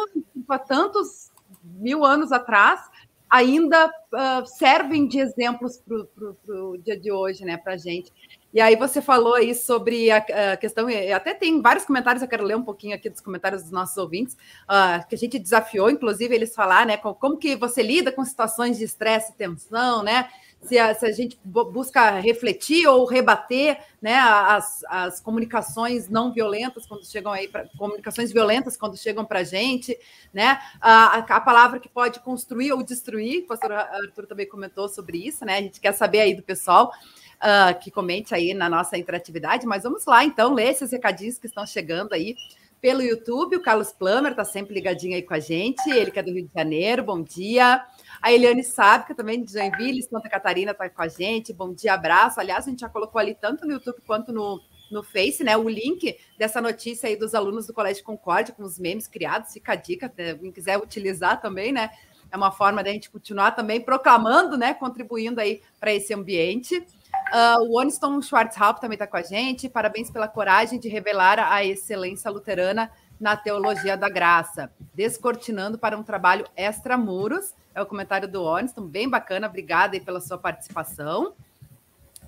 [0.50, 1.30] há tantos
[1.64, 2.82] mil anos atrás,
[3.30, 7.58] ainda uh, servem de exemplos para o dia de hoje, né?
[7.58, 8.12] Para a gente.
[8.54, 10.22] E aí você falou aí sobre a,
[10.58, 13.96] questão, até tem vários comentários, eu quero ler um pouquinho aqui dos comentários dos nossos
[13.96, 18.12] ouvintes, uh, que a gente desafiou, inclusive, eles falar, né, como, como que você lida
[18.12, 20.30] com situações de estresse e tensão, né?
[20.64, 26.86] Se a, se a, gente busca refletir ou rebater né, as, as comunicações não violentas
[26.86, 29.98] quando chegam aí, pra, comunicações violentas quando chegam para a gente,
[30.32, 30.60] né?
[30.80, 35.44] A, a, palavra que pode construir ou destruir, o pastor Arthur também comentou sobre isso,
[35.46, 35.58] né?
[35.58, 36.92] A gente quer saber aí do pessoal
[37.42, 39.66] uh, que comente aí na nossa interatividade.
[39.66, 42.36] Mas vamos lá, então, ler esses recadinhos que estão chegando aí
[42.80, 43.58] pelo YouTube.
[43.58, 46.48] O Carlos Plummer está sempre ligadinho aí com a gente, ele que é do Rio
[46.48, 47.86] de Janeiro, bom dia.
[48.22, 52.40] A Eliane Sábica, também de Joinville, Santa Catarina, está com a gente, bom dia, abraço.
[52.40, 54.60] Aliás, a gente já colocou ali tanto no YouTube quanto no,
[54.92, 55.56] no Face, né?
[55.56, 59.74] O link dessa notícia aí dos alunos do Colégio Concórdia, com os memes criados, fica
[59.74, 61.90] a dica, quem quiser utilizar também, né?
[62.32, 64.74] É uma forma da gente continuar também proclamando, né?
[64.74, 66.86] Contribuindo aí para esse ambiente.
[67.32, 69.70] Uh, o Oniston Schwarzhaupt também está com a gente.
[69.70, 76.04] Parabéns pela coragem de revelar a excelência luterana na teologia da graça, descortinando para um
[76.04, 77.54] trabalho extramuros.
[77.74, 79.48] É o comentário do Oniston, bem bacana.
[79.48, 81.34] Obrigada aí pela sua participação.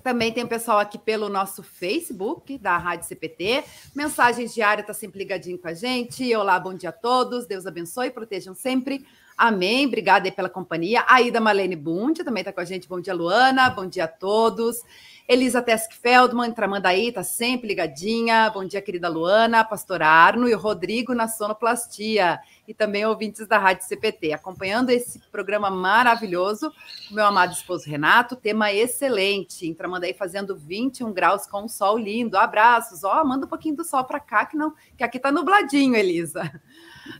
[0.02, 3.64] Também tem o pessoal aqui pelo nosso Facebook da Rádio CPT.
[3.94, 6.34] Mensagens diárias, tá sempre ligadinho com a gente.
[6.34, 7.46] Olá, bom dia a todos.
[7.46, 9.06] Deus abençoe, protejam sempre.
[9.36, 9.86] Amém.
[9.86, 11.04] Obrigada aí pela companhia.
[11.08, 12.88] Aida Marlene Bund também está com a gente.
[12.88, 13.68] Bom dia, Luana.
[13.70, 14.82] Bom dia a todos.
[15.26, 18.50] Elisa Tesk Feldman, Tramandaí, está sempre ligadinha.
[18.50, 22.38] Bom dia, querida Luana, Pastor Arno e o Rodrigo na Sonoplastia.
[22.68, 26.70] E também ouvintes da Rádio CPT, acompanhando esse programa maravilhoso.
[27.10, 29.72] Meu amado esposo Renato, tema excelente.
[29.74, 32.36] Tramandaí fazendo 21 graus com um sol lindo.
[32.36, 33.02] Abraços.
[33.02, 35.96] Ó, oh, manda um pouquinho do sol para cá, que não, que aqui está nubladinho,
[35.96, 36.52] Elisa.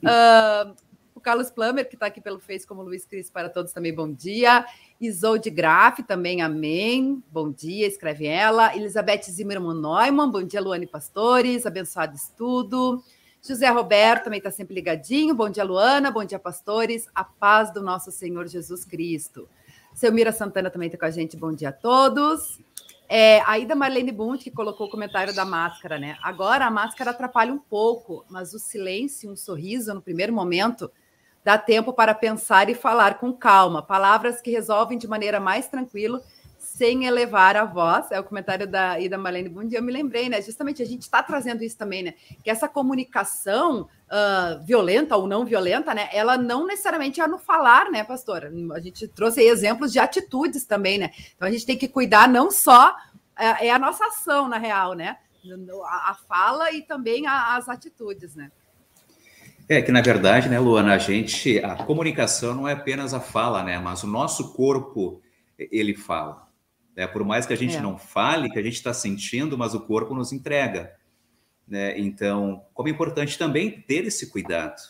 [0.02, 0.74] Uh,
[1.24, 4.66] Carlos Plummer, que está aqui pelo Face como Luiz Cris para todos também, bom dia.
[5.00, 7.24] Isolde Graf, também amém.
[7.32, 8.76] Bom dia, escreve ela.
[8.76, 13.02] Elizabeth Zimmermann Neumann, bom dia, Luane Pastores, abençoado estudo.
[13.42, 15.34] José Roberto também está sempre ligadinho.
[15.34, 16.10] Bom dia, Luana.
[16.10, 17.06] Bom dia, pastores.
[17.14, 19.48] A paz do nosso Senhor Jesus Cristo.
[19.94, 21.36] Selmira Santana também está com a gente.
[21.36, 22.58] Bom dia a todos.
[23.06, 26.16] É, aí da Marlene Bunt, que colocou o comentário da máscara, né?
[26.22, 30.90] Agora a máscara atrapalha um pouco, mas o silêncio, um sorriso no primeiro momento,
[31.44, 36.22] Dá tempo para pensar e falar com calma, palavras que resolvem de maneira mais tranquila,
[36.58, 38.10] sem elevar a voz.
[38.10, 39.76] É o comentário da Ida Marlene Bundi.
[39.76, 40.40] Eu me lembrei, né?
[40.40, 42.14] Justamente a gente está trazendo isso também, né?
[42.42, 46.08] Que essa comunicação uh, violenta ou não violenta, né?
[46.12, 48.50] Ela não necessariamente é no falar, né, pastora?
[48.72, 51.10] A gente trouxe exemplos de atitudes também, né?
[51.36, 54.94] Então a gente tem que cuidar não só uh, é a nossa ação, na real,
[54.94, 55.18] né?
[55.84, 58.50] A, fala e também as atitudes, né?
[59.68, 63.62] É que, na verdade, né, Luana, a gente, a comunicação não é apenas a fala,
[63.62, 65.22] né, mas o nosso corpo,
[65.58, 66.48] ele fala.
[66.96, 67.06] Né?
[67.06, 67.80] Por mais que a gente é.
[67.80, 70.92] não fale, que a gente está sentindo, mas o corpo nos entrega.
[71.66, 71.98] Né?
[71.98, 74.80] Então, como é importante também ter esse cuidado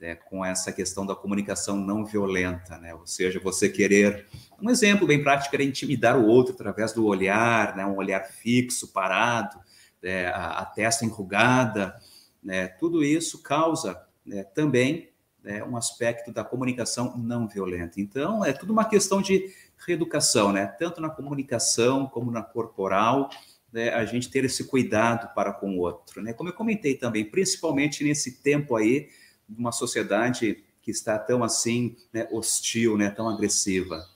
[0.00, 2.94] né, com essa questão da comunicação não violenta, né?
[2.94, 4.26] Ou seja, você querer.
[4.60, 7.84] Um exemplo bem prático era intimidar o outro através do olhar, né?
[7.84, 9.58] um olhar fixo, parado,
[10.02, 10.26] né?
[10.26, 11.96] a, a testa enrugada.
[12.42, 12.68] Né?
[12.68, 15.10] Tudo isso causa né, também
[15.42, 18.00] né, um aspecto da comunicação não violenta.
[18.00, 19.52] Então, é tudo uma questão de
[19.86, 20.66] reeducação, né?
[20.66, 23.30] tanto na comunicação como na corporal,
[23.72, 26.22] né, a gente ter esse cuidado para com o outro.
[26.22, 26.32] Né?
[26.32, 29.08] Como eu comentei também, principalmente nesse tempo aí,
[29.48, 34.06] de uma sociedade que está tão assim né, hostil, né, tão agressiva.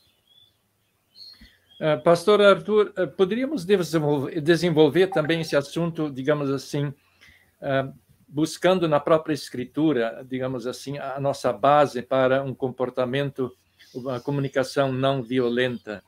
[1.80, 7.92] Uh, Pastor Arthur, uh, poderíamos desenvolver, desenvolver, também esse assunto, digamos assim, uh,
[8.32, 13.54] buscando na própria escritura, digamos assim, a nossa base para um comportamento,
[13.94, 16.02] uma comunicação não violenta.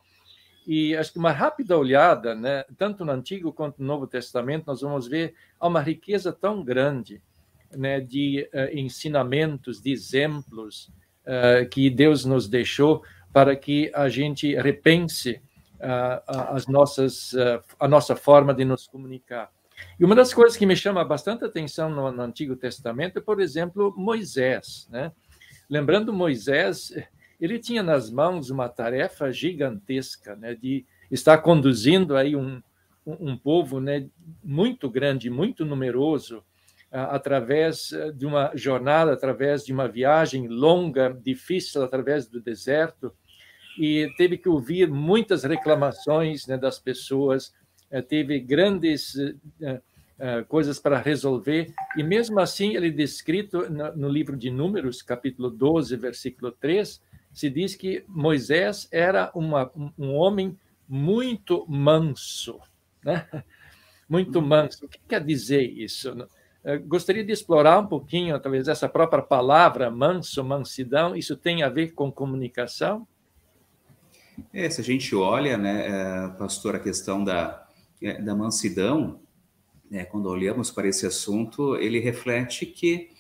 [0.67, 4.81] E acho que uma rápida olhada, né, tanto no Antigo quanto no Novo Testamento, nós
[4.81, 7.21] vamos ver há uma riqueza tão grande
[7.77, 10.91] né, de uh, ensinamentos, de exemplos
[11.27, 13.03] uh, que Deus nos deixou
[13.35, 15.43] para que a gente repense
[15.75, 17.35] uh, as nossas,
[17.79, 19.51] a nossa forma de nos comunicar.
[19.99, 23.41] E uma das coisas que me chama bastante atenção no, no Antigo Testamento é, por
[23.41, 24.89] exemplo, Moisés.
[24.91, 25.13] Né?
[25.69, 26.93] Lembrando Moisés,
[27.41, 32.61] ele tinha nas mãos uma tarefa gigantesca né, de estar conduzindo aí um,
[33.07, 34.09] um, povo né,
[34.43, 36.43] muito grande, muito numeroso,
[36.91, 43.13] através de uma jornada, através de uma viagem longa, difícil, através do deserto,
[43.77, 47.64] e teve que ouvir muitas reclamações né, das pessoas, eh,
[48.03, 49.17] teve grandes
[49.61, 49.81] eh,
[50.19, 55.51] eh, coisas para resolver, e mesmo assim ele é descrito no livro de Números, capítulo
[55.51, 57.01] 12, versículo 3,
[57.33, 60.57] se diz que Moisés era uma, um homem
[60.89, 62.61] muito manso,
[63.05, 63.27] né?
[64.09, 64.47] muito uhum.
[64.47, 64.85] manso.
[64.85, 66.15] O que quer dizer isso?
[66.87, 71.93] gostaria de explorar um pouquinho, talvez, essa própria palavra, manso, mansidão, isso tem a ver
[71.93, 73.07] com comunicação?
[74.53, 77.64] É, se a gente olha, né, pastor, a questão da,
[78.13, 79.21] da mansidão,
[79.91, 83.11] né, quando olhamos para esse assunto, ele reflete que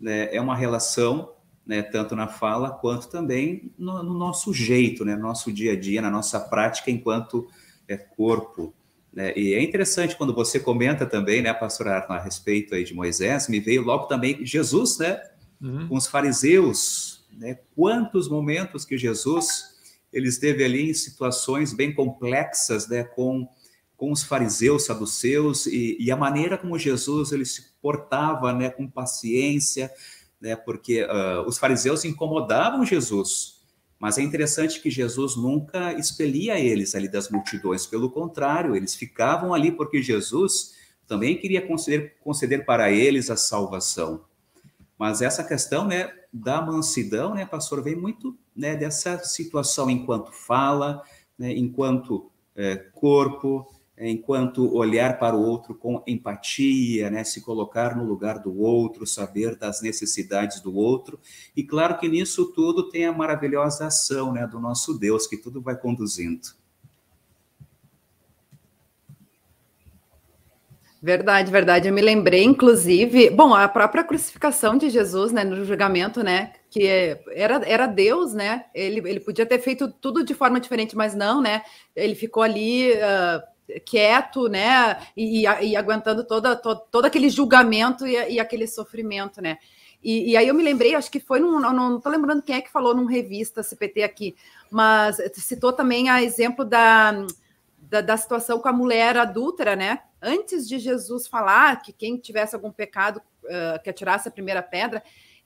[0.00, 1.32] né, é uma relação,
[1.64, 5.78] né, tanto na fala quanto também no, no, nosso jeito, né, no nosso dia a
[5.78, 7.46] dia, na nossa prática enquanto
[7.86, 8.74] é, corpo.
[9.12, 9.32] Né?
[9.36, 13.48] E é interessante quando você comenta também, né, pastor Arno, a respeito aí de Moisés,
[13.48, 15.22] me veio logo também Jesus, né,
[15.60, 15.88] uhum.
[15.88, 19.70] com os fariseus, né, quantos momentos que Jesus
[20.12, 23.48] ele esteve ali em situações bem complexas, né, com
[24.02, 28.90] com os fariseus, saduceus e, e, a maneira como Jesus ele se portava, né, com
[28.90, 29.92] paciência,
[30.40, 33.60] né, porque uh, os fariseus incomodavam Jesus,
[34.00, 39.54] mas é interessante que Jesus nunca expelia eles ali das multidões, pelo contrário, eles ficavam
[39.54, 40.74] ali porque Jesus
[41.06, 44.24] também queria conceder, conceder para eles a salvação.
[44.98, 51.04] Mas essa questão, né, da mansidão, né, pastor, vem muito né, dessa situação enquanto fala,
[51.38, 53.71] né, enquanto é, corpo,
[54.08, 59.56] enquanto olhar para o outro com empatia, né, se colocar no lugar do outro, saber
[59.56, 61.20] das necessidades do outro.
[61.56, 65.60] E claro que nisso tudo tem a maravilhosa ação né, do nosso Deus, que tudo
[65.60, 66.48] vai conduzindo.
[71.04, 71.88] Verdade, verdade.
[71.88, 76.86] Eu me lembrei, inclusive, bom, a própria crucificação de Jesus, né, no julgamento, né, que
[77.32, 81.42] era, era Deus, né, ele, ele podia ter feito tudo de forma diferente, mas não,
[81.42, 81.62] né,
[81.96, 83.42] ele ficou ali uh,
[83.80, 89.58] quieto, né, e, e, aguentando toda, todo, todo aquele julgamento e, e aquele sofrimento, né.
[90.02, 92.60] E, e, aí eu me lembrei, acho que foi num, não, tô lembrando quem é
[92.60, 94.34] que falou num revista CPT aqui,
[94.70, 97.12] mas citou também a exemplo da,
[97.78, 102.54] da, da situação com a mulher adúltera, né, antes de Jesus falar que quem tivesse
[102.54, 105.02] algum pecado uh, que atirasse a primeira pedra,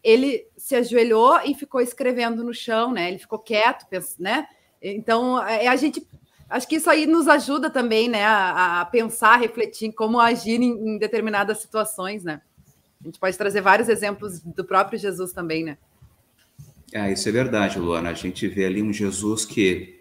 [0.06, 3.08] ele se ajoelhou e ficou escrevendo no chão, né?
[3.08, 3.86] Ele ficou quieto,
[4.20, 4.46] né?
[4.80, 6.06] Então, é, a gente
[6.48, 10.70] acho que isso aí nos ajuda também, né, a, a pensar, refletir como agir em,
[10.70, 12.40] em, determinadas situações, né?
[13.00, 15.78] A gente pode trazer vários exemplos do próprio Jesus também, né?
[16.92, 18.10] É, isso é verdade, Luana.
[18.10, 20.00] A gente vê ali um Jesus que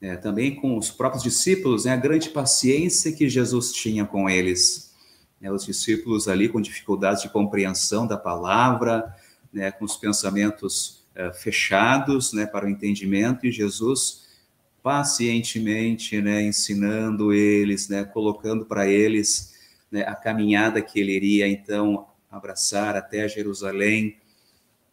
[0.00, 4.94] é, também com os próprios discípulos, né, a grande paciência que Jesus tinha com eles.
[5.40, 9.14] Né, os discípulos ali com dificuldades de compreensão da palavra,
[9.52, 14.25] né, com os pensamentos é, fechados né, para o entendimento, e Jesus
[14.86, 19.52] pacientemente né, ensinando eles, né, colocando para eles
[19.90, 24.16] né, a caminhada que ele iria então abraçar até Jerusalém.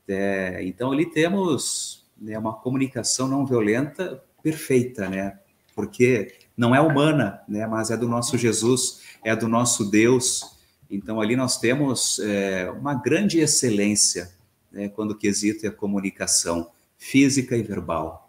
[0.08, 5.38] É, então ali temos né, uma comunicação não violenta perfeita, né?
[5.76, 7.68] Porque não é humana, né?
[7.68, 10.58] Mas é do nosso Jesus, é do nosso Deus.
[10.90, 14.32] Então ali nós temos é, uma grande excelência
[14.72, 18.23] né, quando o quesito é a comunicação física e verbal.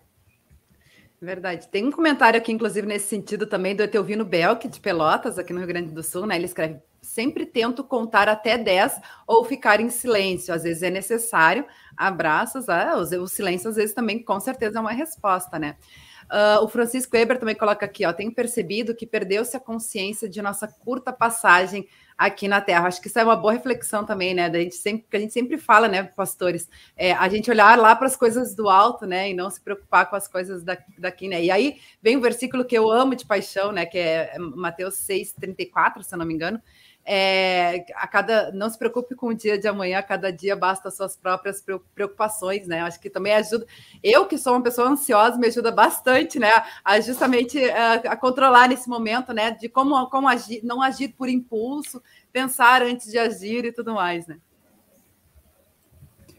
[1.25, 1.69] Verdade.
[1.69, 5.59] Tem um comentário aqui, inclusive, nesse sentido também, do Etelvino Belk, de Pelotas, aqui no
[5.59, 6.37] Rio Grande do Sul, né?
[6.37, 10.53] Ele escreve: sempre tento contar até 10 ou ficar em silêncio.
[10.53, 11.65] Às vezes é necessário.
[11.97, 12.69] Abraços.
[12.69, 15.77] Ah, o silêncio, às vezes, também, com certeza, é uma resposta, né?
[16.25, 20.41] Uh, o Francisco Weber também coloca aqui, ó, tenho percebido que perdeu-se a consciência de
[20.41, 21.87] nossa curta passagem
[22.17, 22.87] aqui na Terra.
[22.87, 24.49] Acho que isso é uma boa reflexão também, né?
[24.49, 27.95] Da gente sempre, que a gente sempre fala, né, pastores, é, a gente olhar lá
[27.95, 30.63] para as coisas do alto, né, e não se preocupar com as coisas
[30.99, 31.45] daqui, né?
[31.45, 36.03] E aí vem um versículo que eu amo de paixão, né, que é Mateus 6:34,
[36.03, 36.61] se eu não me engano,
[37.07, 40.97] é, a cada não se preocupe com o dia de amanhã, cada dia basta as
[40.97, 41.63] suas próprias
[41.95, 42.81] preocupações, né?
[42.81, 43.67] Acho que também ajuda.
[44.03, 46.51] Eu, que sou uma pessoa ansiosa, me ajuda bastante, né?
[46.83, 49.51] A justamente a, a controlar nesse momento, né?
[49.51, 52.03] De como, como agir, não agir por impulso,
[52.33, 54.39] pensar antes de agir e tudo mais, né?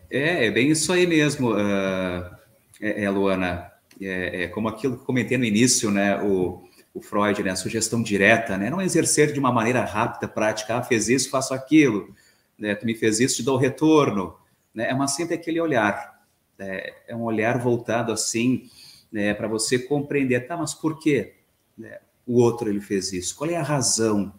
[0.10, 2.36] É, é bem isso aí mesmo, uh,
[2.82, 3.72] é, é, Luana.
[4.02, 6.22] É, é, como aquilo que comentei no início, né?
[6.22, 6.64] O,
[6.96, 7.52] o Freud, né?
[7.52, 8.70] A sugestão direta, né?
[8.70, 10.78] Não exercer de uma maneira rápida, prática.
[10.78, 12.16] Ah, fez isso, faço aquilo.
[12.58, 12.74] Né?
[12.74, 14.34] Tu me fez isso, te dou o retorno.
[14.74, 14.90] Né?
[14.90, 16.24] É uma sempre aquele olhar.
[16.58, 16.94] Né?
[17.06, 18.70] É um olhar voltado assim,
[19.12, 19.34] né?
[19.34, 20.56] Para você compreender, tá?
[20.56, 21.36] Mas por quê?
[21.78, 22.00] Né?
[22.26, 23.36] O outro ele fez isso.
[23.36, 24.34] Qual é a razão?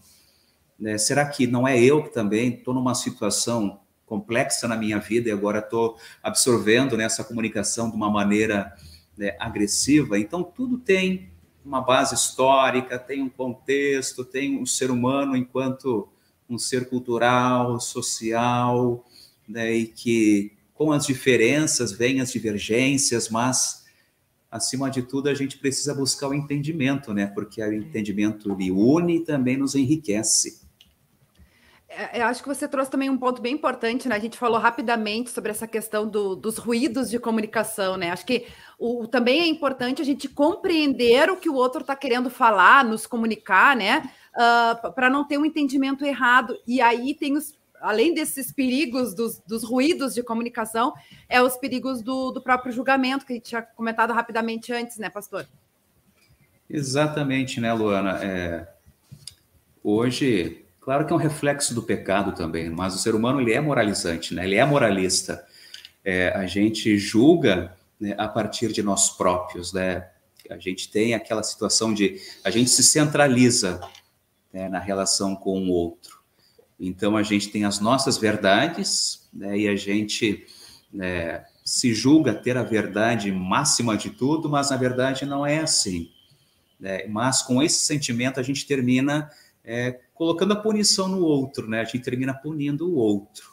[0.80, 0.96] Né?
[0.96, 5.32] Será que não é eu que também estou numa situação complexa na minha vida e
[5.32, 8.72] agora estou absorvendo né, comunicação de uma maneira
[9.14, 10.18] né, agressiva?
[10.18, 11.35] Então tudo tem
[11.66, 16.08] uma base histórica, tem um contexto, tem um ser humano enquanto
[16.48, 19.04] um ser cultural, social,
[19.48, 23.84] né, e que com as diferenças vêm as divergências, mas
[24.50, 27.26] acima de tudo a gente precisa buscar o entendimento, né?
[27.26, 30.65] Porque o entendimento lhe une e também nos enriquece.
[31.96, 34.16] É, eu acho que você trouxe também um ponto bem importante, né?
[34.16, 38.10] A gente falou rapidamente sobre essa questão do, dos ruídos de comunicação, né?
[38.10, 38.46] Acho que
[38.78, 43.06] o, também é importante a gente compreender o que o outro está querendo falar, nos
[43.06, 44.10] comunicar, né?
[44.34, 46.58] Uh, para não ter um entendimento errado.
[46.66, 50.92] E aí tem os, além desses perigos dos, dos ruídos de comunicação,
[51.26, 55.08] é os perigos do, do próprio julgamento, que a gente tinha comentado rapidamente antes, né,
[55.08, 55.48] pastor?
[56.68, 58.22] Exatamente, né, Luana?
[58.22, 58.68] É...
[59.82, 63.60] Hoje Claro que é um reflexo do pecado também, mas o ser humano ele é
[63.60, 64.44] moralizante, né?
[64.44, 65.44] ele é moralista.
[66.04, 70.08] É, a gente julga né, a partir de nós próprios, né?
[70.48, 73.80] A gente tem aquela situação de a gente se centraliza
[74.52, 76.20] né, na relação com o outro.
[76.78, 80.46] Então a gente tem as nossas verdades né, e a gente
[80.92, 86.12] né, se julga ter a verdade máxima de tudo, mas na verdade não é assim.
[86.78, 87.08] Né?
[87.08, 89.28] Mas com esse sentimento a gente termina
[89.66, 91.80] é, colocando a punição no outro, né?
[91.80, 93.50] A gente termina punindo o outro.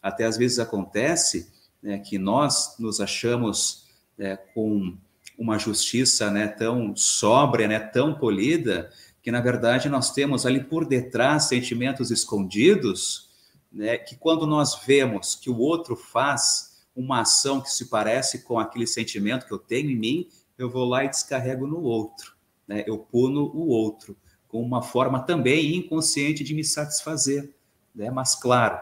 [0.00, 1.52] Até às vezes acontece
[1.82, 4.96] né, que nós nos achamos né, com
[5.36, 8.90] uma justiça né, tão sóbria, né, tão polida,
[9.20, 13.28] que na verdade nós temos ali por detrás sentimentos escondidos,
[13.72, 18.58] né, que quando nós vemos que o outro faz uma ação que se parece com
[18.58, 22.34] aquele sentimento que eu tenho em mim, eu vou lá e descarrego no outro,
[22.66, 24.16] né, eu puno o outro,
[24.60, 27.52] uma forma também inconsciente de me satisfazer.
[27.94, 28.78] Né, mas claro,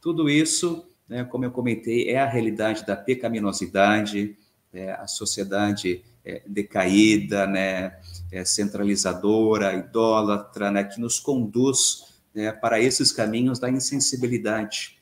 [0.00, 4.36] tudo isso, né, como eu comentei, é a realidade da pecaminosidade,
[4.72, 7.98] é, a sociedade é, decaída, né,
[8.32, 14.95] é, centralizadora, idólatra, né, que nos conduz né, para esses caminhos da insensibilidade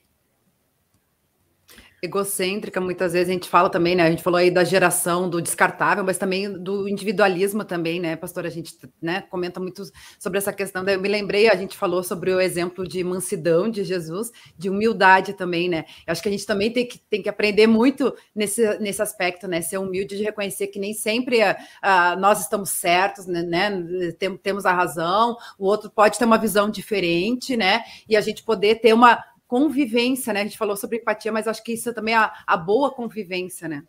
[2.05, 4.05] egocêntrica, muitas vezes a gente fala também, né?
[4.05, 8.47] A gente falou aí da geração do descartável, mas também do individualismo também, né, pastor?
[8.47, 9.83] A gente né, comenta muito
[10.19, 10.87] sobre essa questão.
[10.87, 15.33] Eu me lembrei, a gente falou sobre o exemplo de mansidão de Jesus, de humildade
[15.33, 15.85] também, né?
[16.07, 19.49] Eu acho que a gente também tem que, tem que aprender muito nesse, nesse aspecto,
[19.49, 19.63] né?
[19.63, 23.43] Ser humilde de reconhecer que nem sempre uh, nós estamos certos, né?
[23.43, 24.13] né?
[24.19, 27.83] Tem, temos a razão, o outro pode ter uma visão diferente, né?
[28.09, 29.23] E a gente poder ter uma
[29.55, 30.41] convivência, né?
[30.41, 33.69] A gente falou sobre empatia, mas acho que isso também é a, a boa convivência,
[33.69, 33.85] né?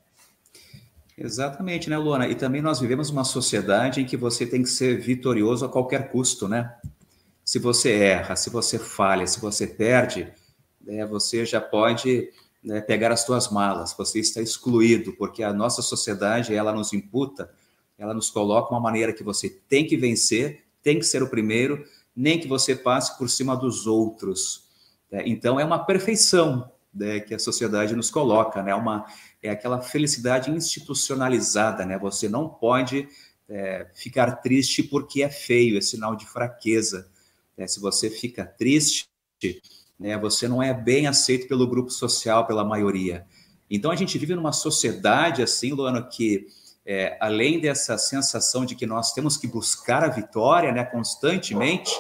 [1.18, 2.28] Exatamente, né, Luana?
[2.28, 6.12] E também nós vivemos uma sociedade em que você tem que ser vitorioso a qualquer
[6.12, 6.72] custo, né?
[7.44, 10.32] Se você erra, se você falha, se você perde,
[10.86, 12.30] né, você já pode
[12.64, 17.50] né, pegar as suas malas, você está excluído, porque a nossa sociedade, ela nos imputa,
[17.98, 21.84] ela nos coloca uma maneira que você tem que vencer, tem que ser o primeiro,
[22.16, 24.65] nem que você passe por cima dos outros.
[25.12, 28.74] É, então, é uma perfeição né, que a sociedade nos coloca, né?
[28.74, 29.06] Uma,
[29.44, 31.98] é aquela felicidade institucionalizada, né?
[32.00, 33.08] Você não pode
[33.50, 37.10] é, ficar triste porque é feio, é sinal de fraqueza.
[37.58, 37.68] Né?
[37.68, 39.08] Se você fica triste,
[40.00, 43.26] né, você não é bem aceito pelo grupo social, pela maioria.
[43.70, 46.48] Então, a gente vive numa sociedade, assim, Luana, que
[46.86, 51.92] é, além dessa sensação de que nós temos que buscar a vitória né, constantemente,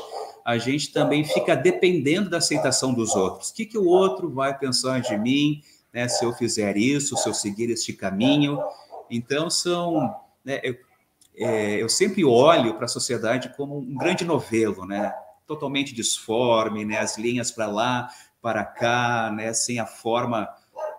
[0.46, 3.50] a gente também fica dependendo da aceitação dos outros.
[3.50, 7.28] O que, que o outro vai pensar de mim, né, se eu fizer isso, se
[7.28, 8.62] eu seguir este caminho?
[9.10, 10.16] Então, são.
[10.43, 10.78] Né, eu,
[11.38, 15.14] é, eu sempre olho para a sociedade como um grande novelo, né?
[15.48, 17.00] totalmente disforme, né?
[17.00, 18.10] as linhas para lá,
[18.41, 19.54] para cá, né?
[19.54, 20.50] sem a forma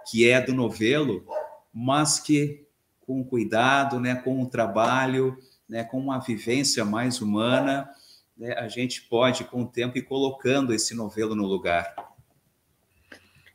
[0.08, 1.24] que é do novelo,
[1.72, 2.64] mas que
[3.06, 4.14] com cuidado, né?
[4.14, 5.36] com o trabalho,
[5.68, 5.84] né?
[5.84, 7.88] com uma vivência mais humana,
[8.36, 11.94] né, a gente pode, com o tempo, ir colocando esse novelo no lugar.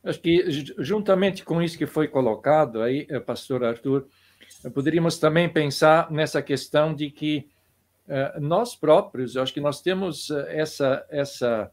[0.03, 4.07] Acho que, juntamente com isso que foi colocado aí, eh, pastor Arthur,
[4.73, 7.47] poderíamos também pensar nessa questão de que
[8.07, 11.71] uh, nós próprios, acho que nós temos eh, essa, essa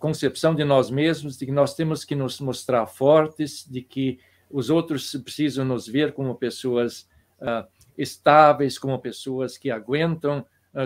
[0.00, 4.18] concepção de nós mesmos, de que nós temos que nos mostrar fortes, de que
[4.50, 7.08] os outros precisam nos ver como pessoas
[7.40, 7.64] uh,
[7.96, 10.44] estáveis, como pessoas que aguentam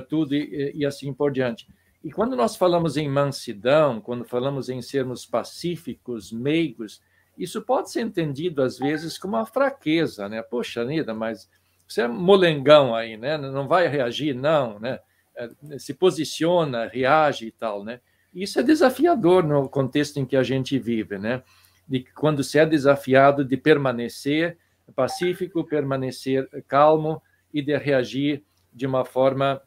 [0.09, 1.67] tudo e, e, assim por diante.
[2.05, 7.01] E quando nós falamos em mansidão, quando falamos em sermos pacíficos, meigos,
[7.37, 10.43] isso pode ser entendido às vezes como uma fraqueza, né?
[10.43, 11.49] Poxa, Nida, mas
[11.87, 13.37] você é molengão aí, né?
[13.39, 14.99] Não vai reagir, não, né?
[15.37, 18.01] É, se posiciona, reage e tal, né?
[18.35, 21.43] Isso é desafiador no contexto em que a gente vive, né?
[21.87, 24.59] De quando se é desafiado de permanecer
[24.95, 27.23] pacífico, permanecer calmo
[27.53, 29.61] e de reagir de uma forma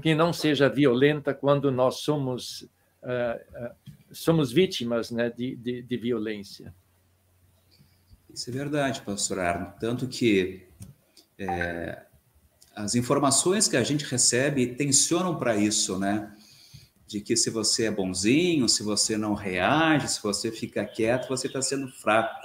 [0.00, 2.62] que não seja violenta quando nós somos
[3.02, 3.74] uh,
[4.10, 6.72] somos vítimas né, de, de, de, violência.
[8.32, 9.72] Isso é verdade, pastor Arno.
[9.78, 10.66] Tanto que
[11.38, 12.02] é,
[12.74, 16.32] as informações que a gente recebe tensionam para isso, né?
[17.06, 21.46] De que se você é bonzinho, se você não reage, se você fica quieto, você
[21.46, 22.40] está sendo fraco,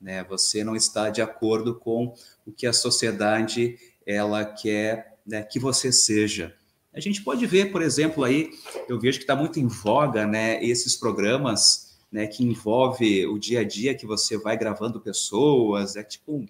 [0.00, 0.22] né?
[0.24, 2.14] Você não está de acordo com
[2.46, 6.54] o que a sociedade ela quer né, que você seja.
[6.96, 8.48] A gente pode ver, por exemplo, aí,
[8.88, 13.60] eu vejo que está muito em voga, né, esses programas, né, que envolve o dia
[13.60, 16.46] a dia que você vai gravando pessoas, é tipo um,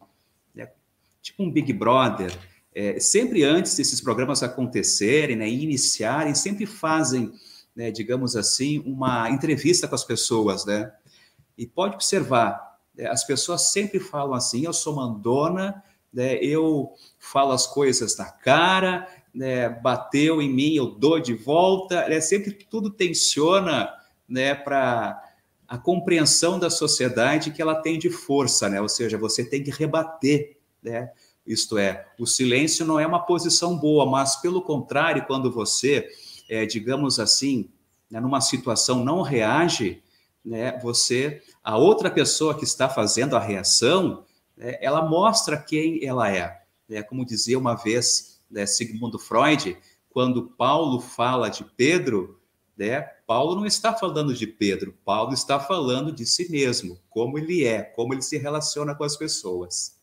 [0.57, 0.71] é
[1.21, 2.33] tipo um Big Brother.
[2.73, 7.33] É, sempre antes desses programas acontecerem, né, iniciarem, sempre fazem,
[7.75, 10.93] né, digamos assim, uma entrevista com as pessoas, né?
[11.59, 15.83] E pode observar, né, as pessoas sempre falam assim: eu sou mandona,
[16.13, 21.97] né, eu falo as coisas na cara, né, bateu em mim, eu dou de volta.
[22.11, 23.93] É sempre tudo tensiona,
[24.27, 25.23] né, para
[25.69, 28.81] a compreensão da sociedade que ela tem de força, né?
[28.81, 31.11] Ou seja, você tem que rebater, né?
[31.47, 36.09] Isto é, o silêncio não é uma posição boa, mas pelo contrário, quando você,
[36.49, 37.71] é, digamos assim,
[38.11, 40.03] né, numa situação não reage,
[40.45, 44.25] né, você, a outra pessoa que está fazendo a reação,
[44.57, 46.63] né, ela mostra quem ela é.
[46.89, 47.03] Né?
[47.03, 48.65] Como dizia uma vez né,
[49.19, 49.77] Freud,
[50.11, 52.41] quando Paulo fala de Pedro,
[52.77, 57.65] né, Paulo não está falando de Pedro, Paulo está falando de si mesmo, como ele
[57.65, 59.97] é, como ele se relaciona com as pessoas.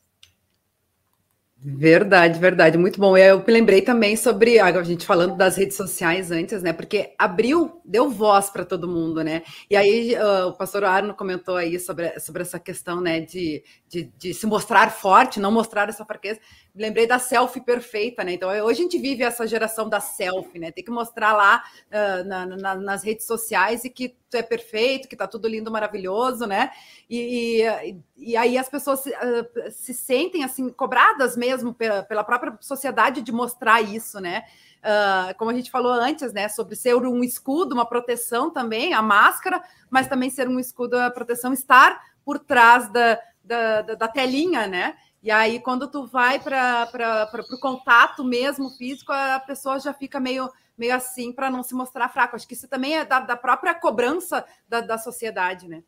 [1.66, 3.16] Verdade, verdade, muito bom.
[3.16, 6.74] Eu lembrei também sobre a gente falando das redes sociais antes, né?
[6.74, 9.44] Porque abriu, deu voz para todo mundo, né?
[9.70, 14.12] E aí uh, o pastor Arno comentou aí sobre, sobre essa questão, né, de, de,
[14.18, 16.42] de, se mostrar forte, não mostrar essa fraqueza.
[16.76, 18.34] Lembrei da selfie perfeita, né?
[18.34, 20.72] Então hoje a gente vive essa geração da selfie, né?
[20.72, 25.08] Tem que mostrar lá uh, na, na, nas redes sociais e que tu é perfeito,
[25.08, 26.72] que tá tudo lindo, maravilhoso, né?
[27.08, 32.24] E, e, e aí as pessoas se, uh, se, sentem assim cobradas mesmo pela, pela
[32.24, 34.44] própria sociedade de mostrar isso, né?
[34.80, 39.02] Uh, como a gente falou antes, né, sobre ser um escudo, uma proteção também, a
[39.02, 44.08] máscara, mas também ser um escudo, a proteção, estar por trás da, da, da, da
[44.08, 44.96] telinha, né?
[45.24, 50.50] E aí, quando tu vai para o contato mesmo físico, a pessoa já fica meio,
[50.78, 52.36] meio assim para não se mostrar fraco.
[52.36, 55.82] Acho que isso também é da, da própria cobrança da, da sociedade, né?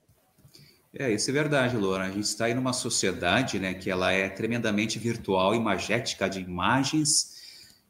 [0.97, 2.05] É, isso é verdade, Laura.
[2.05, 7.35] A gente está aí numa sociedade né, que ela é tremendamente virtual, imagética de imagens,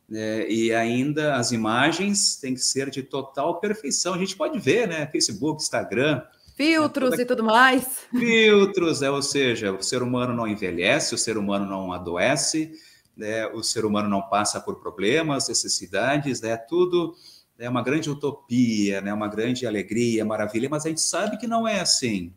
[0.10, 4.16] né, e ainda as imagens têm que ser de total perfeição.
[4.16, 5.06] A gente pode ver, né?
[5.06, 6.24] Facebook, Instagram,
[6.56, 7.22] Filtros toda...
[7.22, 8.06] e tudo mais.
[8.10, 12.72] Filtros, é, ou seja, o ser humano não envelhece, o ser humano não adoece,
[13.16, 17.14] né, o ser humano não passa por problemas, necessidades, é né, tudo
[17.58, 21.68] é uma grande utopia, né, uma grande alegria, maravilha, mas a gente sabe que não
[21.68, 22.34] é assim.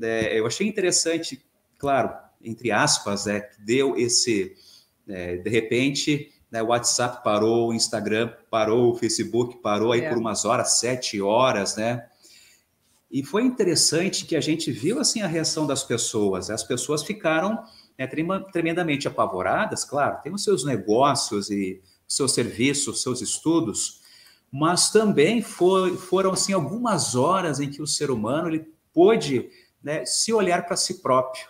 [0.00, 1.44] É, eu achei interessante,
[1.78, 2.12] claro,
[2.42, 4.54] entre aspas, é, que deu esse,
[5.08, 10.08] é, de repente, né, o WhatsApp parou, o Instagram parou, o Facebook parou aí é.
[10.08, 12.06] por umas horas, sete horas, né?
[13.14, 16.50] E foi interessante que a gente viu assim a reação das pessoas.
[16.50, 17.62] As pessoas ficaram
[17.96, 24.00] né, tremendamente apavoradas, claro, tem os seus negócios e seus serviços, seus estudos,
[24.50, 29.48] mas também foi, foram assim algumas horas em que o ser humano ele pôde
[29.80, 31.46] né, se olhar para si próprio,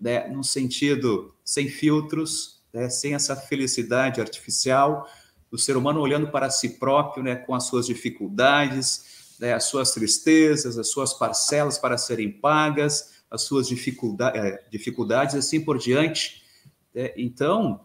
[0.00, 5.08] né, no sentido sem filtros, né, sem essa felicidade artificial,
[5.50, 9.90] o ser humano olhando para si próprio, né, com as suas dificuldades, né, as suas
[9.90, 16.44] tristezas, as suas parcelas para serem pagas, as suas dificuldade, é, dificuldades, assim por diante.
[16.94, 17.80] É, então,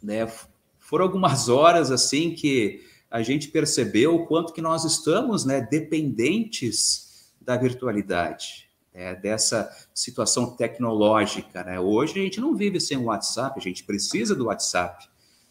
[0.00, 0.32] né,
[0.78, 7.28] foram algumas horas assim que a gente percebeu o quanto que nós estamos né, dependentes
[7.40, 11.64] da virtualidade, né, dessa situação tecnológica.
[11.64, 11.80] Né?
[11.80, 15.08] Hoje a gente não vive sem o WhatsApp, a gente precisa do WhatsApp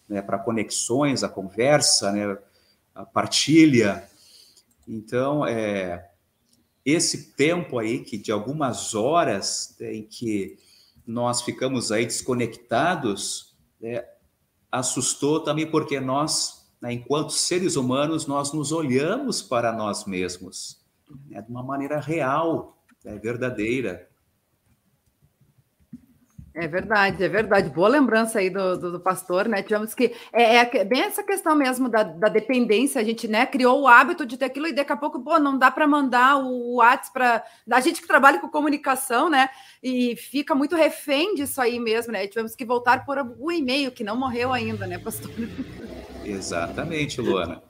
[0.08, 2.38] né, para conexões, a conversa, né,
[2.96, 4.08] a partilha,
[4.88, 6.10] então, é,
[6.86, 10.58] esse tempo aí, que de algumas horas né, em que
[11.06, 14.06] nós ficamos aí desconectados, né,
[14.72, 20.82] assustou também porque nós, né, enquanto seres humanos, nós nos olhamos para nós mesmos
[21.30, 22.78] né, de uma maneira real,
[23.22, 24.08] verdadeira.
[26.60, 27.70] É verdade, é verdade.
[27.70, 29.62] Boa lembrança aí do, do, do pastor, né?
[29.62, 30.16] Tivemos que.
[30.34, 33.00] É, é, bem essa questão mesmo da, da, dependência.
[33.00, 35.56] A gente né, criou o hábito de ter aquilo e daqui a pouco, pô, não
[35.56, 37.44] dá para mandar o WhatsApp para.
[37.72, 39.52] A gente que trabalha com comunicação, né?
[39.84, 42.26] E fica muito refém disso aí mesmo, né?
[42.26, 45.30] Tivemos que voltar por o e-mail, que não morreu ainda, né, pastor?
[46.26, 47.67] Exatamente, Luana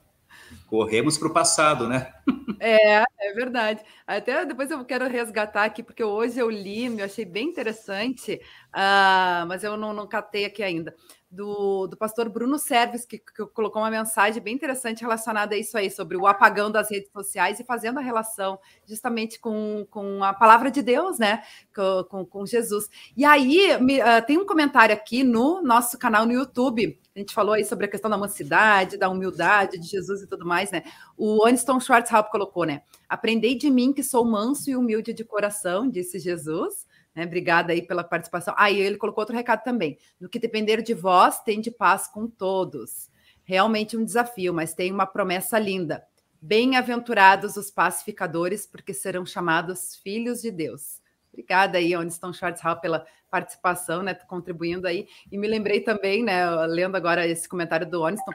[0.68, 2.12] corremos para o passado, né?
[2.60, 3.82] É, é verdade.
[4.06, 9.46] Até depois eu quero resgatar aqui, porque hoje eu li, eu achei bem interessante, uh,
[9.48, 10.96] mas eu não, não catei aqui ainda,
[11.30, 15.78] do, do pastor Bruno Serves, que, que colocou uma mensagem bem interessante relacionada a isso
[15.78, 18.58] aí, sobre o apagão das redes sociais e fazendo a relação
[18.88, 21.44] justamente com, com a palavra de Deus, né?
[21.76, 22.90] Com, com, com Jesus.
[23.16, 27.34] E aí, me, uh, tem um comentário aqui no nosso canal no YouTube a gente
[27.34, 30.84] falou aí sobre a questão da mansidade, da humildade de Jesus e tudo mais, né?
[31.18, 32.84] O Aniston Schwarzhaupt colocou, né?
[33.10, 36.86] Aprendei de mim que sou manso e humilde de coração, disse Jesus.
[37.16, 37.26] Né?
[37.26, 38.54] Obrigada aí pela participação.
[38.56, 39.98] Aí ah, ele colocou outro recado também.
[40.20, 43.10] No que depender de vós, tem de paz com todos.
[43.44, 46.06] Realmente um desafio, mas tem uma promessa linda.
[46.40, 51.02] Bem-aventurados os pacificadores, porque serão chamados filhos de Deus.
[51.38, 55.08] Obrigada aí, Aniston Schwarzhaupt, pela participação, né, contribuindo aí.
[55.32, 58.32] E me lembrei também, né, lendo agora esse comentário do Oniston,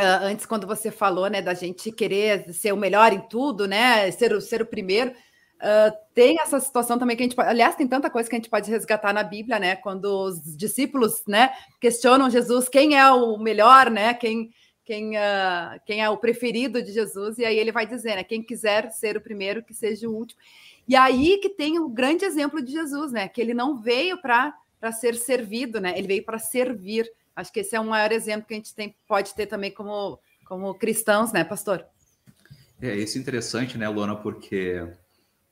[0.00, 4.10] Uh, antes, quando você falou, né, da gente querer ser o melhor em tudo, né,
[4.10, 7.76] ser o, ser o primeiro, uh, tem essa situação também que a gente pode, aliás,
[7.76, 11.52] tem tanta coisa que a gente pode resgatar na Bíblia, né, quando os discípulos, né,
[11.78, 14.50] questionam Jesus, quem é o melhor, né, quem,
[14.84, 18.24] quem, uh, quem é o preferido de Jesus, e aí ele vai dizer, né?
[18.24, 20.40] Quem quiser ser o primeiro, que seja o último.
[20.86, 23.28] E aí que tem o grande exemplo de Jesus, né?
[23.28, 24.54] Que ele não veio para
[24.92, 25.96] ser servido, né?
[25.96, 27.10] Ele veio para servir.
[27.34, 30.18] Acho que esse é o maior exemplo que a gente tem, pode ter também como,
[30.44, 31.86] como cristãos, né, pastor?
[32.80, 34.84] É, isso é interessante, né, Luana, porque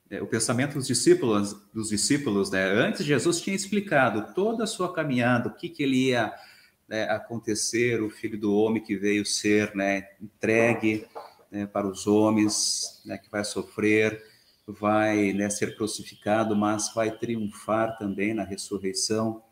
[0.09, 4.93] é, o pensamento dos discípulos, dos discípulos, né, antes Jesus tinha explicado toda a sua
[4.93, 6.33] caminhada, o que, que ele ia
[6.89, 11.07] né, acontecer, o Filho do Homem que veio ser né, entregue
[11.49, 14.21] né, para os homens, né, que vai sofrer,
[14.71, 19.43] vai né, ser crucificado, mas vai triunfar também na ressurreição.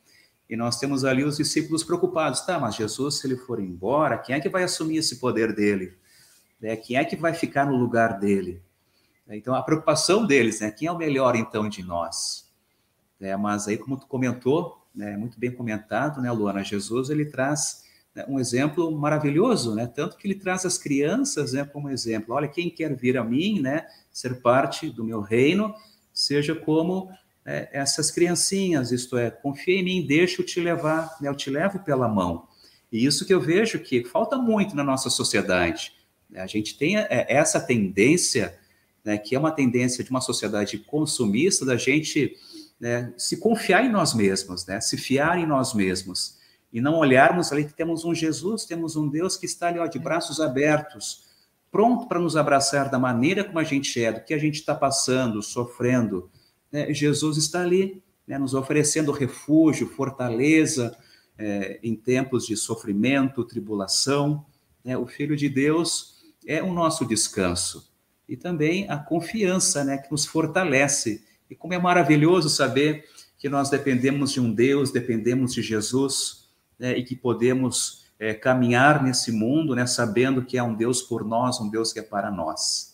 [0.49, 2.59] E nós temos ali os discípulos preocupados, tá?
[2.59, 5.95] Mas Jesus, se ele for embora, quem é que vai assumir esse poder dele?
[6.59, 6.75] Né?
[6.75, 8.61] Quem é que vai ficar no lugar dele?
[9.29, 10.71] Então, a preocupação deles, né?
[10.71, 12.49] Quem é o melhor, então, de nós?
[13.21, 16.63] É, mas aí, como tu comentou, né, muito bem comentado, né, Luana?
[16.63, 17.88] Jesus, ele traz né,
[18.27, 19.87] um exemplo maravilhoso, né?
[19.87, 22.35] Tanto que ele traz as crianças, né, como exemplo.
[22.35, 25.73] Olha, quem quer vir a mim, né, ser parte do meu reino,
[26.13, 27.09] seja como
[27.45, 31.49] é, essas criancinhas, isto é, confia em mim, deixa eu te levar, né, eu te
[31.49, 32.47] levo pela mão.
[32.91, 35.93] E isso que eu vejo que falta muito na nossa sociedade.
[36.35, 38.57] A gente tem é, essa tendência,
[39.03, 42.35] né, que é uma tendência de uma sociedade consumista, da gente
[42.79, 46.38] né, se confiar em nós mesmos, né, se fiar em nós mesmos,
[46.71, 49.87] e não olharmos ali que temos um Jesus, temos um Deus que está ali ó,
[49.87, 51.27] de braços abertos,
[51.71, 54.75] pronto para nos abraçar da maneira como a gente é, do que a gente está
[54.75, 56.29] passando, sofrendo.
[56.71, 60.95] Né, Jesus está ali, né, nos oferecendo refúgio, fortaleza
[61.37, 64.45] é, em tempos de sofrimento, tribulação.
[64.83, 67.89] Né, o Filho de Deus é o nosso descanso
[68.27, 71.23] e também a confiança, né, que nos fortalece.
[71.49, 73.05] E como é maravilhoso saber
[73.39, 76.48] que nós dependemos de um Deus, dependemos de Jesus,
[76.79, 81.25] né, e que podemos é, caminhar nesse mundo, né, sabendo que é um Deus por
[81.25, 82.89] nós, um Deus que é para nós.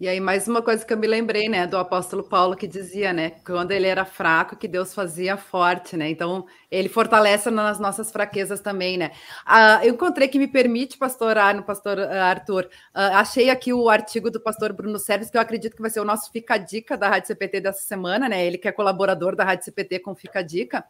[0.00, 3.12] E aí, mais uma coisa que eu me lembrei, né, do apóstolo Paulo que dizia,
[3.12, 6.10] né, quando ele era fraco, que Deus fazia forte, né?
[6.10, 9.12] Então, ele fortalece nas nossas fraquezas também, né?
[9.46, 13.88] Ah, eu encontrei que me permite, pastor Arno, pastor ah, Arthur, ah, achei aqui o
[13.88, 16.96] artigo do pastor Bruno Serves, que eu acredito que vai ser o nosso Fica Dica
[16.96, 18.44] da Rádio CPT dessa semana, né?
[18.44, 20.84] Ele que é colaborador da Rádio CPT com Fica Dica.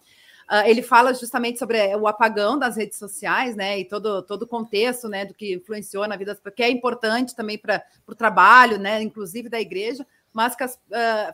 [0.51, 4.43] Uh, ele fala justamente sobre eh, o apagão das redes sociais, né, e todo, todo
[4.43, 8.79] o contexto, né, do que influenciou na vida, que é importante também para o trabalho,
[8.79, 10.71] né, inclusive da igreja, mas que, uh,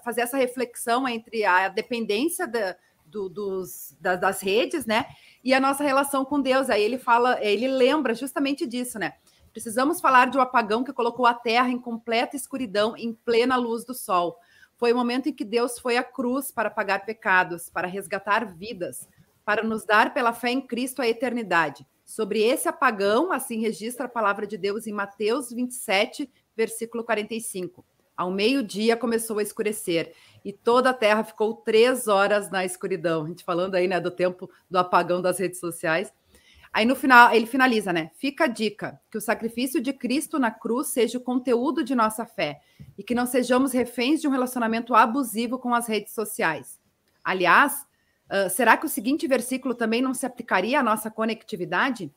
[0.05, 5.07] fazer essa reflexão entre a dependência da, do, dos, das, das redes, né,
[5.43, 6.71] e a nossa relação com Deus.
[6.71, 9.15] Aí ele fala, ele lembra justamente disso, né.
[9.53, 13.85] Precisamos falar de um apagão que colocou a Terra em completa escuridão, em plena luz
[13.85, 14.39] do sol
[14.81, 19.07] foi o momento em que Deus foi à cruz para pagar pecados, para resgatar vidas,
[19.45, 21.87] para nos dar pela fé em Cristo a eternidade.
[22.03, 27.85] Sobre esse apagão, assim registra a palavra de Deus em Mateus 27, versículo 45.
[28.17, 33.25] Ao meio-dia começou a escurecer e toda a terra ficou três horas na escuridão.
[33.25, 36.11] A gente falando aí, né, do tempo do apagão das redes sociais.
[36.73, 38.11] Aí no final, ele finaliza, né?
[38.15, 42.25] Fica a dica: que o sacrifício de Cristo na cruz seja o conteúdo de nossa
[42.25, 42.61] fé
[42.97, 46.79] e que não sejamos reféns de um relacionamento abusivo com as redes sociais.
[47.25, 47.87] Aliás,
[48.31, 52.13] uh, será que o seguinte versículo também não se aplicaria à nossa conectividade?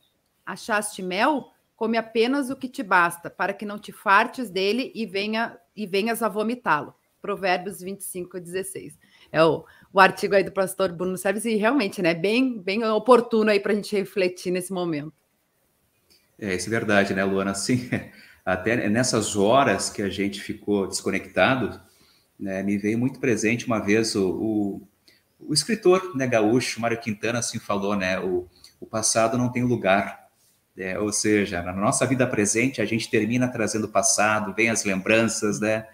[0.45, 1.49] Achaste mel?
[1.75, 5.87] Come apenas o que te basta, para que não te fartes dele e, venha, e
[5.87, 6.93] venhas a vomitá-lo.
[7.19, 8.99] Provérbios 25, 16.
[9.31, 13.51] É o, o artigo aí do pastor Bruno Serves, e realmente, né, bem, bem oportuno
[13.51, 15.13] aí para a gente refletir nesse momento.
[16.39, 17.53] É, isso é verdade, né, Luana?
[17.53, 17.87] Sim,
[18.43, 21.79] até nessas horas que a gente ficou desconectado,
[22.39, 24.87] né, me veio muito presente uma vez o, o,
[25.39, 28.47] o escritor né, gaúcho, Mário Quintana, assim falou, né, o,
[28.81, 30.27] o passado não tem lugar,
[30.75, 34.83] é, ou seja, na nossa vida presente a gente termina trazendo o passado, vem as
[34.83, 35.85] lembranças, né,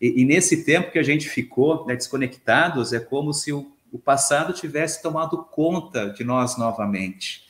[0.00, 3.98] e, e, nesse tempo que a gente ficou né, desconectados, é como se o, o,
[3.98, 7.44] passado tivesse tomado conta de nós novamente.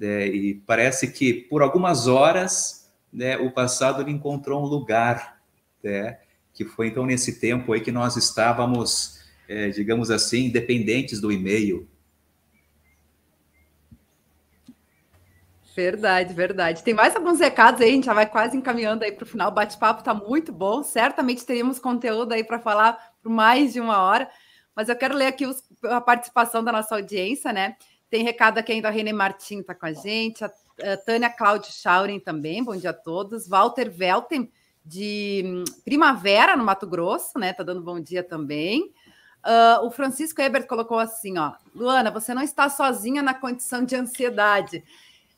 [0.00, 5.40] É, e parece que por algumas horas né, o passado encontrou um lugar,
[5.82, 6.18] né,
[6.52, 11.88] que foi então nesse tempo aí que nós estávamos, é, digamos assim, dependentes do e-mail,
[15.74, 16.82] Verdade, verdade.
[16.84, 19.50] Tem mais alguns recados aí, a gente já vai quase encaminhando aí para o final.
[19.50, 20.84] O bate-papo está muito bom.
[20.84, 24.30] Certamente teríamos conteúdo aí para falar por mais de uma hora.
[24.74, 27.76] Mas eu quero ler aqui os, a participação da nossa audiência, né?
[28.08, 30.52] Tem recado aqui ainda, a Renê Martim está com a gente, a,
[30.92, 33.48] a Tânia Cláudio Schauren também, bom dia a todos.
[33.48, 34.50] Walter Velten,
[34.84, 37.52] de hum, Primavera, no Mato Grosso, né?
[37.52, 38.92] Tá dando bom dia também.
[39.44, 43.96] Uh, o Francisco Ebert colocou assim: ó, Luana, você não está sozinha na condição de
[43.96, 44.84] ansiedade.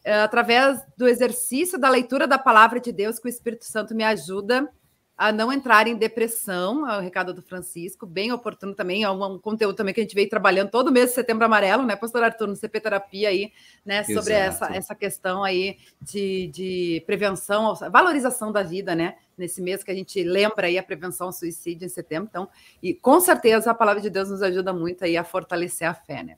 [0.06, 4.04] É, através do exercício da leitura da palavra de Deus, que o Espírito Santo me
[4.04, 4.72] ajuda
[5.18, 9.36] a não entrar em depressão, é o recado do Francisco, bem oportuno também, é um,
[9.36, 12.46] conteúdo também que a gente veio trabalhando todo mês de setembro amarelo, né, pastor Arthur,
[12.46, 13.50] no CP Terapia aí,
[13.84, 19.82] né, sobre essa, essa questão aí de, de prevenção, valorização da vida, né, nesse mês
[19.82, 22.48] que a gente lembra aí a prevenção ao suicídio em setembro, então,
[22.80, 26.22] e com certeza a palavra de Deus nos ajuda muito aí a fortalecer a fé,
[26.22, 26.36] né.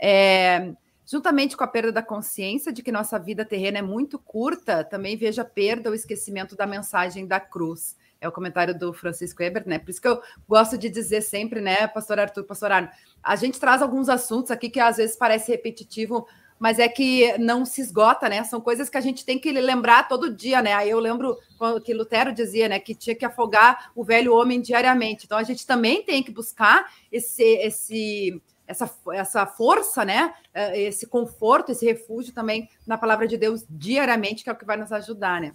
[0.00, 0.72] É,
[1.06, 5.16] Juntamente com a perda da consciência de que nossa vida terrena é muito curta, também
[5.16, 7.96] vejo a perda ou esquecimento da mensagem da cruz.
[8.20, 9.78] É o comentário do Francisco Eber, né?
[9.78, 12.88] Por isso que eu gosto de dizer sempre, né, pastor Arthur, pastor Arno,
[13.22, 16.26] a gente traz alguns assuntos aqui que às vezes parece repetitivo,
[16.58, 18.42] mas é que não se esgota, né?
[18.42, 20.72] São coisas que a gente tem que lembrar todo dia, né?
[20.72, 21.38] Aí eu lembro
[21.84, 25.26] que Lutero dizia, né, que tinha que afogar o velho homem diariamente.
[25.26, 30.34] Então a gente também tem que buscar esse esse essa, essa força, né?
[30.52, 34.64] É, esse conforto, esse refúgio também na palavra de Deus diariamente, que é o que
[34.64, 35.52] vai nos ajudar, né?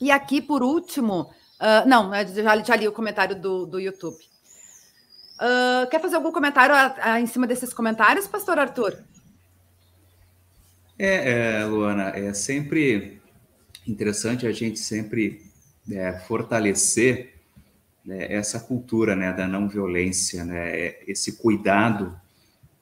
[0.00, 1.22] E aqui, por último,
[1.60, 4.18] uh, não, já, já, li o comentário do, do YouTube.
[5.40, 8.98] Uh, quer fazer algum comentário a, a, em cima desses comentários, pastor Arthur?
[10.98, 13.20] É, é, Luana, é sempre
[13.86, 15.42] interessante a gente sempre
[15.90, 17.37] é, fortalecer
[18.08, 22.18] né, essa cultura né, da não violência, né, esse cuidado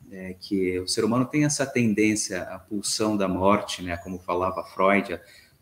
[0.08, 4.62] né, que o ser humano tem essa tendência à pulsão da morte, né, como falava
[4.62, 5.14] Freud,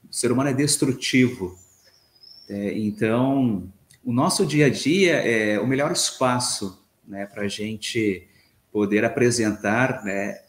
[0.07, 1.59] o ser humano é destrutivo.
[2.47, 3.67] É, então,
[4.05, 8.29] o nosso dia a dia é o melhor espaço né, para a gente
[8.71, 10.43] poder apresentar né,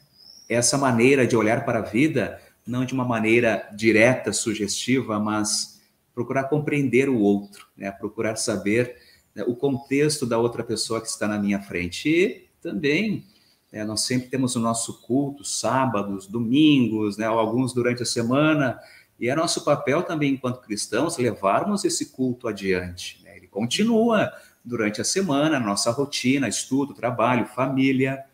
[0.49, 2.37] essa maneira de olhar para a vida,
[2.67, 5.74] não de uma maneira direta, sugestiva, mas
[6.15, 7.91] procurar compreender o outro, né?
[7.91, 8.95] procurar saber
[9.35, 12.09] né, o contexto da outra pessoa que está na minha frente.
[12.09, 13.25] E também
[13.71, 18.79] né, nós sempre temos o nosso culto, sábados, domingos, né, alguns durante a semana,
[19.19, 23.21] e é nosso papel também, enquanto cristãos, levarmos esse culto adiante.
[23.23, 23.35] Né?
[23.37, 24.31] Ele continua
[24.63, 28.25] durante a semana, nossa rotina, estudo, trabalho, família.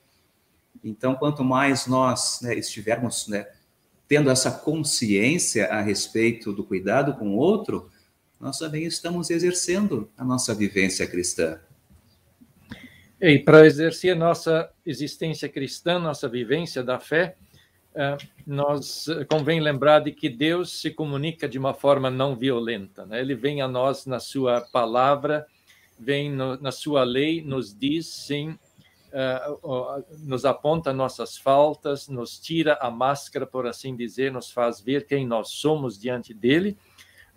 [0.83, 3.45] Então, quanto mais nós né, estivermos né,
[4.11, 7.89] tendo essa consciência a respeito do cuidado com o outro,
[8.37, 11.57] nós também estamos exercendo a nossa vivência cristã.
[13.21, 17.37] E para exercer nossa existência cristã, nossa vivência da fé,
[17.95, 23.05] eh, nós eh, convém lembrar de que Deus se comunica de uma forma não violenta.
[23.05, 23.21] Né?
[23.21, 25.47] Ele vem a nós na sua palavra,
[25.97, 28.59] vem no, na sua lei, nos diz sim,
[30.19, 35.27] nos aponta nossas faltas, nos tira a máscara, por assim dizer, nos faz ver quem
[35.27, 36.77] nós somos diante dele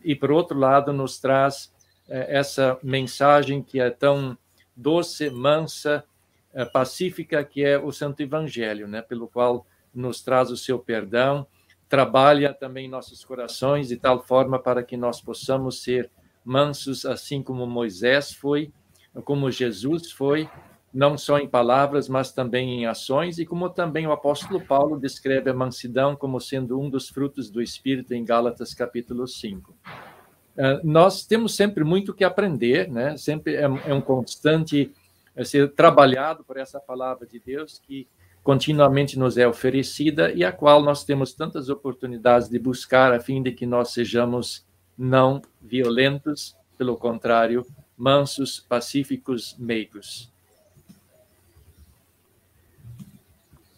[0.05, 1.73] e, por outro lado, nos traz
[2.09, 4.37] eh, essa mensagem que é tão
[4.77, 6.05] doce, mansa,
[6.53, 9.01] eh, pacífica, que é o Santo Evangelho, né?
[9.01, 11.47] pelo qual nos traz o seu perdão,
[11.89, 16.11] trabalha também nossos corações de tal forma para que nós possamos ser
[16.45, 18.73] mansos, assim como Moisés foi,
[19.25, 20.49] como Jesus foi,
[20.95, 25.51] não só em palavras, mas também em ações, e como também o apóstolo Paulo descreve
[25.51, 29.75] a mansidão como sendo um dos frutos do Espírito em Gálatas capítulo 5.
[30.57, 33.17] Eh, nós temos sempre muito que aprender, né?
[33.17, 34.93] sempre é, é um constante
[35.35, 38.07] é ser trabalhado por essa palavra de Deus que
[38.41, 43.43] continuamente nos é oferecida e a qual nós temos tantas oportunidades de buscar a fim
[43.43, 44.65] de que nós sejamos
[44.97, 47.67] não violentos, pelo contrário,
[47.97, 50.34] mansos, pacíficos, meigos.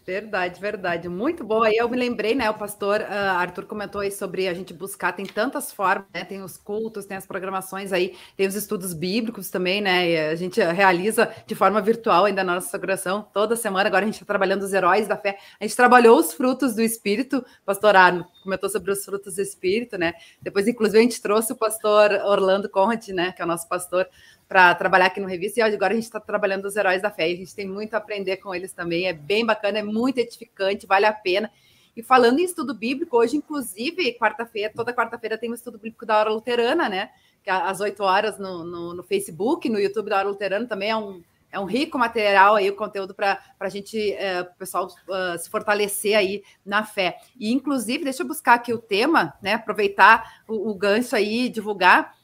[0.06, 1.08] Verdade, verdade.
[1.08, 1.66] Muito boa.
[1.66, 2.48] Aí eu me lembrei, né?
[2.48, 6.24] O pastor uh, Arthur comentou aí sobre a gente buscar, tem tantas formas, né?
[6.24, 10.08] Tem os cultos, tem as programações aí, tem os estudos bíblicos também, né?
[10.08, 13.88] E a gente realiza de forma virtual ainda na nossa celebração toda semana.
[13.88, 15.38] Agora a gente está trabalhando os heróis da fé.
[15.58, 19.98] A gente trabalhou os frutos do Espírito, pastor Arno comentou sobre os frutos do Espírito,
[19.98, 20.14] né?
[20.40, 23.32] Depois, inclusive, a gente trouxe o pastor Orlando Conrad, né?
[23.32, 24.08] Que é o nosso pastor
[24.48, 27.28] para trabalhar aqui no Revista, e agora a gente está trabalhando os heróis da fé,
[27.28, 30.18] e a gente tem muito a aprender com eles também, é bem bacana, é muito
[30.18, 31.50] edificante, vale a pena.
[31.96, 36.18] E falando em estudo bíblico, hoje, inclusive, quarta-feira, toda quarta-feira tem um estudo bíblico da
[36.18, 37.10] hora luterana, né?
[37.42, 40.90] Que é às 8 horas no, no, no, Facebook, no YouTube da hora luterana também
[40.90, 44.86] é um, é um rico material aí, o conteúdo para a gente, é, o pessoal
[44.86, 47.16] uh, se fortalecer aí na fé.
[47.40, 49.54] E, inclusive, deixa eu buscar aqui o tema, né?
[49.54, 52.14] Aproveitar o, o gancho aí, divulgar.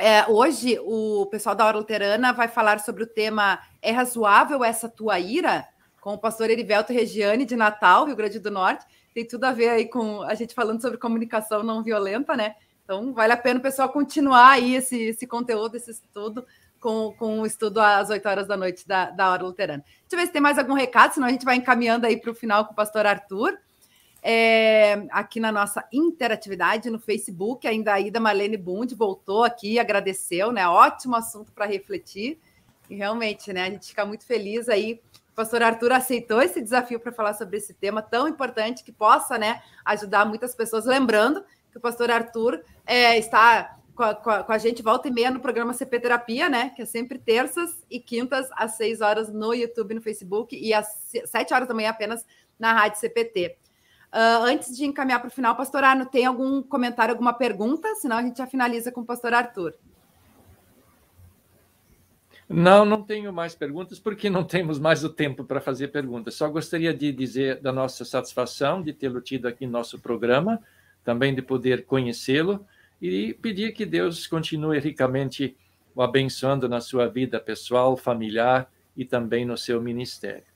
[0.00, 4.88] É, hoje, o pessoal da Hora Luterana vai falar sobre o tema É razoável essa
[4.88, 5.68] tua ira?
[6.00, 8.86] Com o pastor Erivelto Regiane, de Natal, Rio Grande do Norte.
[9.12, 12.54] Tem tudo a ver aí com a gente falando sobre comunicação não violenta, né?
[12.82, 16.46] Então, vale a pena o pessoal continuar aí esse, esse conteúdo, esse estudo,
[16.80, 19.84] com, com o estudo às 8 horas da noite da, da Hora Luterana.
[19.84, 22.30] Deixa eu ver se tem mais algum recado, senão a gente vai encaminhando aí para
[22.30, 23.58] o final com o pastor Arthur.
[24.22, 27.66] É, aqui na nossa interatividade no Facebook.
[27.66, 30.68] Ainda a Ida Marlene Bund voltou aqui, agradeceu, né?
[30.68, 32.38] Ótimo assunto para refletir.
[32.88, 33.64] E realmente, né?
[33.64, 35.00] A gente fica muito feliz aí.
[35.32, 39.38] O pastor Arthur aceitou esse desafio para falar sobre esse tema tão importante que possa,
[39.38, 40.84] né, ajudar muitas pessoas.
[40.84, 45.08] Lembrando que o pastor Arthur é, está com a, com, a, com a, gente volta
[45.08, 46.70] e meia no programa CP Terapia, né?
[46.74, 50.86] Que é sempre terças e quintas às seis horas no YouTube, no Facebook e às
[51.26, 52.26] sete horas da manhã apenas
[52.58, 53.56] na Rádio CPT.
[54.12, 57.94] Uh, antes de encaminhar para o final, pastor Arno, tem algum comentário, alguma pergunta?
[57.94, 59.74] Senão a gente já finaliza com o pastor Arthur.
[62.48, 66.34] Não, não tenho mais perguntas, porque não temos mais o tempo para fazer perguntas.
[66.34, 70.60] Só gostaria de dizer da nossa satisfação de tê-lo tido aqui no nosso programa,
[71.04, 72.66] também de poder conhecê-lo
[73.00, 75.56] e pedir que Deus continue ricamente
[75.94, 80.49] o abençoando na sua vida pessoal, familiar e também no seu ministério.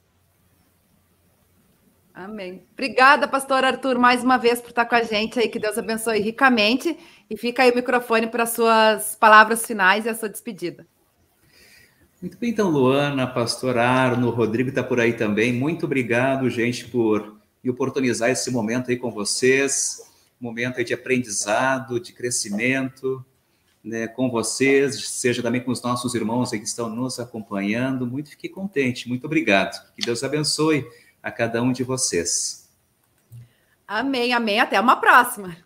[2.14, 2.62] Amém.
[2.72, 5.48] Obrigada, pastor Arthur, mais uma vez por estar com a gente aí.
[5.48, 6.96] Que Deus abençoe ricamente.
[7.28, 10.86] E fica aí o microfone para as suas palavras finais e a sua despedida.
[12.22, 15.52] Muito bem, então, Luana, pastor Arno, Rodrigo está por aí também.
[15.52, 20.00] Muito obrigado, gente, por me oportunizar esse momento aí com vocês.
[20.40, 23.24] Momento aí de aprendizado, de crescimento,
[23.82, 28.06] né, com vocês, seja também com os nossos irmãos aí que estão nos acompanhando.
[28.06, 29.08] Muito fiquei contente.
[29.08, 29.84] Muito obrigado.
[29.96, 30.86] Que Deus abençoe
[31.24, 32.70] a cada um de vocês.
[33.88, 34.60] Amém, amém.
[34.60, 35.56] Até uma próxima.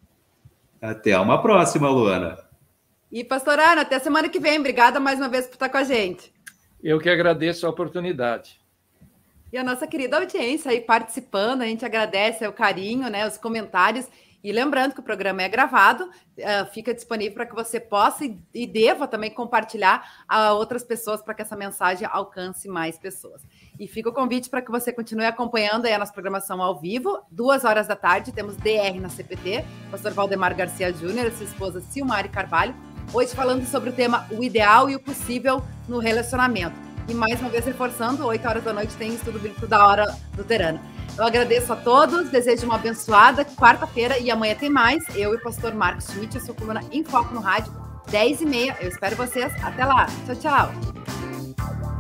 [0.81, 2.39] Até uma próxima, Luana.
[3.11, 4.61] E, pastor Ana, até semana que vem.
[4.61, 6.33] Obrigada mais uma vez por estar com a gente.
[6.81, 8.61] Eu que agradeço a oportunidade.
[9.53, 14.07] E a nossa querida audiência aí participando, a gente agradece o carinho, né, os comentários.
[14.43, 18.39] E lembrando que o programa é gravado, uh, fica disponível para que você possa e,
[18.55, 23.43] e deva também compartilhar a outras pessoas para que essa mensagem alcance mais pessoas.
[23.79, 27.21] E fica o convite para que você continue acompanhando a nossa programação ao vivo.
[27.31, 32.29] Duas horas da tarde, temos DR na CPT, pastor Valdemar Garcia Júnior, sua esposa Silmari
[32.29, 32.75] Carvalho.
[33.13, 36.77] Hoje falando sobre o tema o ideal e o possível no relacionamento.
[37.09, 40.98] E mais uma vez reforçando, 8 horas da noite tem estudo bíblico da hora luterana.
[41.19, 45.03] Eu agradeço a todos, desejo uma abençoada quarta-feira e amanhã tem mais.
[45.17, 47.73] Eu e o pastor Marcos Schmidt, a sua coluna em Foco no Rádio,
[48.09, 48.77] 10 e meia.
[48.81, 49.53] Eu espero vocês.
[49.65, 50.07] Até lá.
[50.25, 51.98] Tchau, tchau.